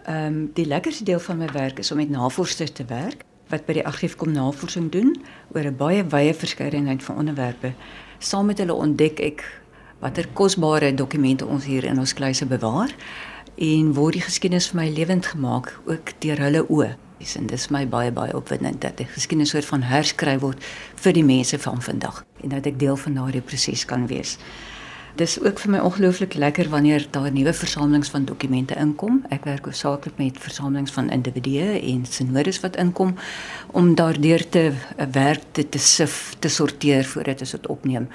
Ehm 0.05 0.25
um, 0.25 0.49
die 0.53 0.65
lekkerste 0.65 1.03
deel 1.03 1.19
van 1.19 1.37
my 1.37 1.47
werk 1.53 1.79
is 1.79 1.91
om 1.91 1.97
met 1.97 2.09
navorsers 2.09 2.71
te 2.71 2.85
werk 2.85 3.23
wat 3.49 3.65
by 3.65 3.73
die 3.73 3.85
argief 3.85 4.15
kom 4.15 4.31
navorsing 4.31 4.91
doen 4.91 5.15
oor 5.53 5.65
'n 5.65 5.77
baie 5.77 6.03
wye 6.09 6.33
verskeidenheid 6.33 7.03
van 7.03 7.15
onderwerpe. 7.15 7.73
Saam 8.19 8.45
met 8.45 8.57
hulle 8.57 8.73
ontdek 8.73 9.19
ek 9.19 9.61
watter 9.99 10.27
kosbare 10.33 10.93
dokumente 10.93 11.45
ons 11.45 11.65
hier 11.65 11.83
in 11.83 11.99
ons 11.99 12.13
kluise 12.13 12.45
bewaar 12.45 12.93
en 13.55 13.93
word 13.93 14.13
die 14.13 14.21
geskiedenis 14.21 14.67
vir 14.67 14.81
my 14.81 14.89
lewend 14.89 15.25
gemaak 15.25 15.79
ook 15.85 16.13
deur 16.19 16.37
hulle 16.37 16.65
oë. 16.69 16.95
En 17.35 17.47
dit 17.47 17.59
is 17.59 17.69
my 17.69 17.87
baie 17.87 18.11
baie 18.11 18.35
opwindend 18.35 18.81
dat 18.81 18.97
die 18.97 19.07
geskiedenis 19.07 19.49
soort 19.49 19.65
van 19.65 19.81
herskryf 19.81 20.41
word 20.41 20.63
vir 20.95 21.13
die 21.13 21.23
mense 21.23 21.59
van 21.59 21.81
vandag 21.81 22.25
en 22.43 22.49
dat 22.49 22.65
ek 22.65 22.79
deel 22.79 22.95
van 22.95 23.13
daardie 23.13 23.41
proses 23.41 23.85
kan 23.85 24.07
wees. 24.07 24.37
Dis 25.15 25.37
ook 25.39 25.59
vir 25.63 25.71
my 25.71 25.79
ongelooflik 25.79 26.33
lekker 26.33 26.67
wanneer 26.69 27.05
daar 27.11 27.31
nuwe 27.31 27.53
versamelings 27.53 28.09
van 28.11 28.25
dokumente 28.27 28.75
inkom. 28.75 29.21
Ek 29.31 29.45
werk 29.47 29.63
hoofsaaklik 29.69 30.17
met 30.19 30.39
versamelings 30.43 30.91
van 30.91 31.07
individue 31.09 31.77
en 31.79 32.01
sinodes 32.05 32.59
wat 32.59 32.75
inkom 32.75 33.13
om 33.71 33.93
daardeur 33.95 34.43
te 34.49 34.73
werk 35.15 35.45
te, 35.51 35.63
te 35.69 35.79
sif, 35.79 36.35
te 36.39 36.51
sorteer 36.51 37.07
voordat 37.07 37.45
ons 37.45 37.55
dit 37.55 37.69
opneem. 37.71 38.09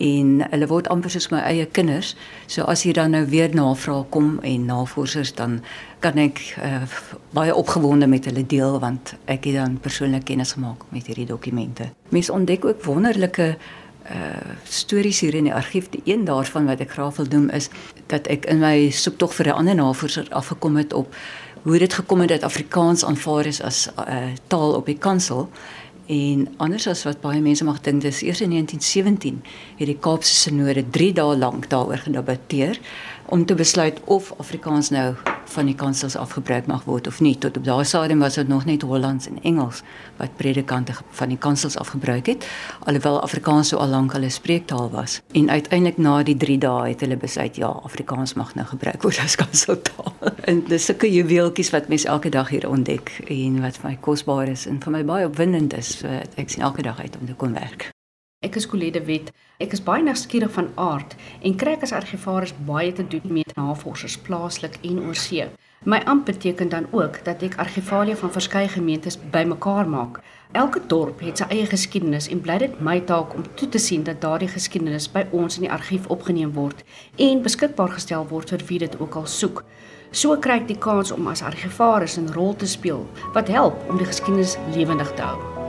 En 0.00 0.30
hulle 0.54 0.70
word 0.72 0.88
amper 0.88 1.12
soos 1.12 1.28
my 1.34 1.42
eie 1.50 1.68
kinders. 1.68 2.14
So 2.48 2.64
as 2.64 2.86
hier 2.88 2.96
dan 2.96 3.12
nou 3.12 3.26
weer 3.28 3.52
navrae 3.52 4.08
kom 4.08 4.38
en 4.40 4.64
navorsers 4.72 5.34
dan 5.36 5.60
kan 6.00 6.16
ek 6.16 6.40
uh, 6.64 6.80
baie 7.36 7.52
opgewonde 7.52 8.08
met 8.08 8.24
hulle 8.32 8.46
deel 8.48 8.80
want 8.80 9.14
ek 9.28 9.50
het 9.52 9.60
dan 9.60 9.76
persoonlik 9.84 10.24
kennis 10.32 10.56
gemaak 10.56 10.88
met 10.96 11.12
hierdie 11.12 11.28
dokumente. 11.28 11.92
Mense 12.08 12.32
ontdek 12.32 12.64
ook 12.64 12.84
wonderlike 12.88 13.52
uh 13.52 13.80
stories 14.64 15.20
hier 15.20 15.34
in 15.34 15.44
die 15.44 15.54
argief. 15.54 15.88
Die 15.90 16.02
een 16.04 16.24
daarvan 16.24 16.66
wat 16.66 16.80
ek 16.80 16.90
graag 16.90 17.16
wil 17.16 17.26
noem 17.30 17.48
is 17.50 17.68
dat 18.06 18.26
ek 18.26 18.44
in 18.44 18.58
my 18.58 18.90
soektog 18.90 19.34
vir 19.34 19.46
'n 19.46 19.58
ander 19.62 19.74
navorser 19.74 20.26
afgekom 20.30 20.76
het 20.76 20.92
op 20.92 21.14
hoe 21.62 21.78
dit 21.78 21.92
gekom 21.92 22.20
het 22.20 22.28
dat 22.28 22.42
Afrikaans 22.42 23.04
aanvaar 23.04 23.46
is 23.46 23.62
as 23.62 23.88
'n 23.88 24.10
uh, 24.10 24.32
taal 24.46 24.74
op 24.74 24.86
die 24.86 24.98
kansel. 24.98 25.48
En 26.06 26.48
anders 26.56 26.86
as 26.86 27.04
wat 27.06 27.20
baie 27.20 27.40
mense 27.40 27.64
mag 27.64 27.80
dink, 27.80 28.02
dis 28.02 28.22
eers 28.22 28.40
in 28.40 28.50
1917 28.50 29.42
het 29.78 29.86
die 29.86 29.98
Kaapse 29.98 30.34
Sinode 30.34 30.84
3 30.90 31.12
dae 31.12 31.36
lank 31.36 31.68
daaroor 31.70 31.98
gedebatteer 31.98 32.80
om 33.26 33.46
te 33.46 33.54
besluit 33.54 34.00
of 34.04 34.32
Afrikaans 34.38 34.90
nou 34.90 35.14
van 35.52 35.68
die 35.68 35.74
kansels 35.74 36.16
afgebruik 36.16 36.66
mag 36.66 36.84
word 36.84 37.06
of 37.06 37.20
nie. 37.20 37.34
Tot 37.38 37.56
op 37.56 37.64
daai 37.64 37.84
stadium 37.84 38.22
was 38.24 38.38
dit 38.40 38.48
nog 38.48 38.64
net 38.64 38.82
Hollands 38.82 39.28
en 39.28 39.38
Engels 39.42 39.82
wat 40.16 40.36
predikante 40.36 40.94
van 41.10 41.32
die 41.32 41.38
kansels 41.38 41.76
afgebruik 41.76 42.26
het, 42.26 42.46
alhoewel 42.86 43.20
Afrikaans 43.22 43.72
so 43.72 43.80
al 43.82 43.92
lank 43.92 44.12
hulle 44.16 44.30
spreektaal 44.30 44.90
was. 44.90 45.20
En 45.32 45.50
uiteindelik 45.50 45.98
na 45.98 46.22
die 46.22 46.36
3 46.36 46.58
dae 46.58 46.88
het 46.92 47.00
hulle 47.04 47.16
besluit 47.16 47.56
ja, 47.56 47.72
Afrikaans 47.84 48.34
mag 48.34 48.54
nou 48.54 48.66
gebruik 48.66 49.02
word 49.02 49.20
as 49.24 49.36
kanseltaal. 49.36 50.14
en 50.50 50.64
dis 50.68 50.84
sulke 50.84 51.10
juweeltjies 51.12 51.72
wat 51.74 51.88
mense 51.92 52.08
elke 52.08 52.30
dag 52.30 52.48
hier 52.48 52.68
ontdek 52.68 53.16
en 53.28 53.60
wat 53.62 53.80
vir 53.80 53.90
my 53.90 53.96
kosbaar 54.00 54.52
is 54.52 54.66
en 54.66 54.80
vir 54.82 54.98
my 54.98 55.04
baie 55.04 55.26
opwindend 55.28 55.76
is. 55.78 55.98
Ek 56.36 56.50
sien 56.50 56.64
elke 56.64 56.82
dag 56.86 57.00
uit 57.00 57.18
om 57.20 57.26
te 57.26 57.36
kom 57.38 57.52
werk. 57.58 57.91
Ek 58.42 58.56
is 58.58 58.64
Colette 58.66 58.98
Wet. 59.06 59.28
Ek 59.62 59.70
is 59.76 59.80
baie 59.86 60.02
nuuskierig 60.02 60.50
van 60.56 60.72
aard 60.74 61.12
en 61.46 61.52
kry 61.54 61.76
as 61.86 61.92
argivaris 61.94 62.50
baie 62.66 62.90
te 62.92 63.04
doen 63.06 63.36
met 63.36 63.52
navorsers 63.54 64.16
plaaslik 64.26 64.80
en 64.82 64.98
oorsee. 65.06 65.46
My 65.86 66.00
amp 66.10 66.26
beteken 66.26 66.72
dan 66.72 66.88
ook 66.90 67.20
dat 67.22 67.44
ek 67.46 67.54
argivalia 67.62 68.18
van 68.18 68.34
verskeie 68.34 68.72
gemeentes 68.74 69.18
bymekaar 69.30 69.86
maak. 69.86 70.18
Elke 70.58 70.82
dorp 70.90 71.22
het 71.22 71.38
sy 71.38 71.48
eie 71.54 71.70
geskiedenis 71.70 72.26
en 72.34 72.42
bly 72.42 72.58
dit 72.64 72.82
my 72.82 72.98
taak 73.06 73.38
om 73.38 73.46
toe 73.54 73.70
te 73.70 73.78
sien 73.78 74.02
dat 74.10 74.18
daardie 74.26 74.50
geskiedenis 74.50 75.06
by 75.14 75.22
ons 75.30 75.62
in 75.62 75.68
die 75.68 75.74
argief 75.78 76.10
opgeneem 76.10 76.50
word 76.58 76.82
en 77.22 77.46
beskikbaar 77.46 77.94
gestel 77.94 78.26
word 78.34 78.50
vir 78.50 78.66
wie 78.66 78.82
dit 78.88 78.98
ook 78.98 79.22
al 79.22 79.30
soek. 79.30 79.62
So 80.10 80.34
kry 80.34 80.64
ek 80.64 80.70
die 80.74 80.82
kans 80.82 81.14
om 81.14 81.30
as 81.30 81.46
argivaris 81.46 82.18
'n 82.18 82.34
rol 82.34 82.56
te 82.58 82.66
speel 82.66 83.06
wat 83.38 83.48
help 83.48 83.78
om 83.88 84.02
die 84.02 84.10
geskiedenis 84.10 84.58
lewendig 84.74 85.14
te 85.14 85.22
hou. 85.22 85.61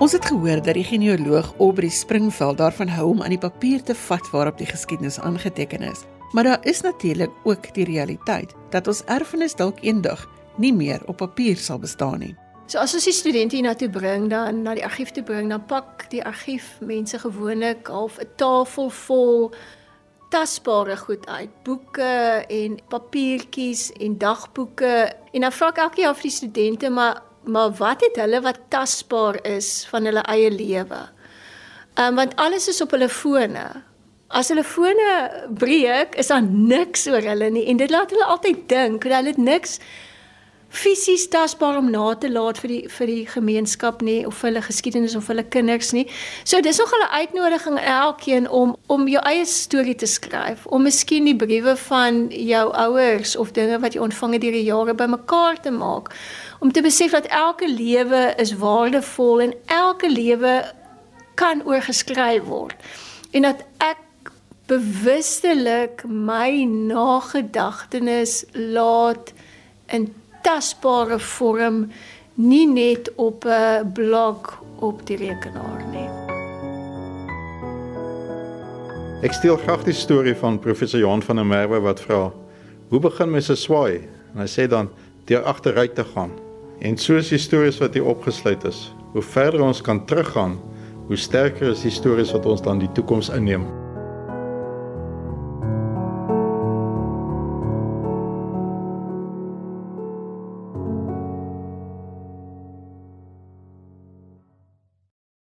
Ons 0.00 0.14
het 0.16 0.24
gehoor 0.24 0.62
dat 0.64 0.74
die 0.74 0.84
genealoog 0.84 1.50
Aubrey 1.58 1.90
Springveld 1.92 2.56
daarvan 2.56 2.88
hou 2.88 3.10
om 3.10 3.18
aan 3.22 3.34
die 3.34 3.38
papier 3.38 3.82
te 3.84 3.92
vat 3.94 4.30
waarop 4.32 4.56
die 4.58 4.66
geskiedenis 4.66 5.18
aangeteken 5.20 5.82
is. 5.84 6.06
Maar 6.32 6.44
daar 6.44 6.64
is 6.64 6.80
natuurlik 6.80 7.30
ook 7.44 7.74
die 7.74 7.84
realiteit 7.84 8.54
dat 8.70 8.86
ons 8.86 9.04
erfenis 9.04 9.54
dalk 9.54 9.82
eendag 9.84 10.24
nie 10.56 10.72
meer 10.72 11.04
op 11.04 11.20
papier 11.20 11.56
sal 11.56 11.78
bestaan 11.78 12.18
nie. 12.18 12.32
So 12.66 12.80
as 12.80 12.94
ons 12.96 13.04
die 13.04 13.12
studente 13.12 13.60
hiernatoe 13.60 13.90
bring 13.92 14.30
dan 14.32 14.62
na 14.62 14.74
die 14.74 14.84
argief 14.84 15.12
toe 15.12 15.22
bring, 15.22 15.52
dan 15.52 15.66
pak 15.68 16.08
die 16.08 16.24
argief 16.24 16.78
mense 16.80 17.20
gewoonlik 17.20 17.92
half 17.92 18.16
'n 18.18 18.28
tafel 18.36 18.90
vol 18.90 19.52
tasbare 20.30 20.96
goed 20.96 21.26
uit, 21.26 21.50
boeke 21.62 22.44
en 22.48 22.78
papiertjies 22.88 23.92
en 23.92 24.18
dagboeke. 24.18 25.12
En 25.32 25.40
dan 25.40 25.52
vra 25.52 25.68
ek 25.68 25.78
elke 25.78 26.00
jaar 26.00 26.14
vir 26.14 26.22
die 26.22 26.38
studente, 26.38 26.90
maar 26.90 27.22
maar 27.44 27.70
wat 27.78 28.00
het 28.00 28.16
hulle 28.16 28.40
wat 28.40 28.60
tasbaar 28.68 29.40
is 29.46 29.86
van 29.90 30.04
hulle 30.04 30.24
eie 30.28 30.50
lewe? 30.50 31.00
Ehm 31.94 32.06
um, 32.06 32.14
want 32.14 32.36
alles 32.36 32.68
is 32.68 32.80
op 32.80 32.90
hulle 32.90 33.08
fone. 33.08 33.66
As 34.28 34.48
hulle 34.48 34.64
fone 34.64 35.46
breek, 35.48 36.14
is 36.14 36.30
daar 36.30 36.42
niks 36.42 37.08
oor 37.10 37.22
hulle 37.22 37.50
nie 37.50 37.66
en 37.66 37.76
dit 37.76 37.90
laat 37.90 38.10
hulle 38.10 38.24
altyd 38.24 38.68
dink 38.68 39.02
dat 39.02 39.24
hulle 39.24 39.34
niks 39.36 39.80
fisies 40.70 41.28
tasbaar 41.28 41.76
om 41.76 41.90
na 41.90 42.14
te 42.14 42.30
laat 42.30 42.58
vir 42.62 42.70
die 42.70 42.82
vir 42.94 43.10
die 43.10 43.24
gemeenskap 43.26 44.02
nie 44.06 44.20
of 44.26 44.36
vir 44.38 44.52
hulle 44.52 44.62
geskiedenis 44.62 45.16
of 45.18 45.26
vir 45.26 45.34
hulle 45.34 45.48
kinders 45.50 45.90
nie. 45.92 46.06
So 46.44 46.60
dis 46.62 46.78
nog 46.78 46.92
'n 46.94 47.10
uitnodiging 47.10 47.78
elkeen 47.78 48.48
om 48.48 48.76
om 48.86 49.08
jou 49.08 49.22
eie 49.24 49.44
storie 49.44 49.94
te 49.94 50.06
skryf, 50.06 50.66
om 50.66 50.82
miskien 50.82 51.24
die 51.24 51.36
briewe 51.36 51.76
van 51.76 52.28
jou 52.30 52.72
ouers 52.72 53.36
of 53.36 53.52
dinge 53.52 53.80
wat 53.80 53.94
jy 53.94 54.00
ontvang 54.00 54.32
het 54.32 54.40
deur 54.40 54.52
die 54.52 54.64
jare 54.64 54.94
bymekaar 54.94 55.60
te 55.60 55.70
maak. 55.70 56.14
Om 56.60 56.72
te 56.72 56.82
besef 56.82 57.10
dat 57.10 57.26
elke 57.26 57.72
lewe 57.72 58.34
is 58.36 58.52
waardevol 58.56 59.40
en 59.40 59.54
elke 59.66 60.10
lewe 60.12 60.72
kan 61.34 61.62
oorgeskryf 61.64 62.42
word. 62.42 62.74
En 63.30 63.42
dat 63.42 63.64
ek 63.76 64.32
bewustelik 64.68 66.04
my 66.04 66.64
nagedagtenis 66.68 68.44
laat 68.52 69.32
in 69.86 70.10
tasbare 70.44 71.18
vorm 71.18 71.86
nie 72.34 72.66
net 72.68 73.08
op 73.16 73.44
'n 73.44 73.92
blok 73.92 74.58
op 74.78 75.06
die 75.06 75.16
rekenaar 75.16 75.80
nie. 75.92 76.08
Ek 79.22 79.32
steel 79.32 79.56
graag 79.56 79.84
die 79.84 79.94
storie 79.96 80.34
van 80.34 80.58
professor 80.58 81.00
Johan 81.00 81.22
van 81.22 81.36
der 81.36 81.46
Merwe 81.46 81.80
wat 81.80 82.00
vra: 82.00 82.32
"Hoe 82.88 83.00
begin 83.00 83.30
mens 83.30 83.48
'n 83.50 83.56
swaai?" 83.56 84.08
En 84.34 84.40
hy 84.40 84.46
sê 84.46 84.68
dan: 84.68 84.88
"Deur 85.24 85.42
agteruit 85.42 85.94
te 85.94 86.04
gaan." 86.04 86.49
En 86.80 86.96
so 86.96 87.18
is 87.20 87.28
die 87.28 87.38
stories 87.38 87.78
wat 87.78 87.94
hier 87.94 88.06
opgesluit 88.08 88.64
is. 88.64 88.94
Hoe 89.12 89.22
verder 89.22 89.60
ons 89.60 89.82
kan 89.84 90.04
teruggaan, 90.08 90.54
hoe 91.06 91.16
sterker 91.16 91.74
is 91.74 91.82
die 91.84 91.92
stories 91.92 92.32
wat 92.32 92.46
ons 92.48 92.62
dan 92.64 92.80
die 92.80 92.88
toekoms 92.96 93.28
inneem. 93.36 93.66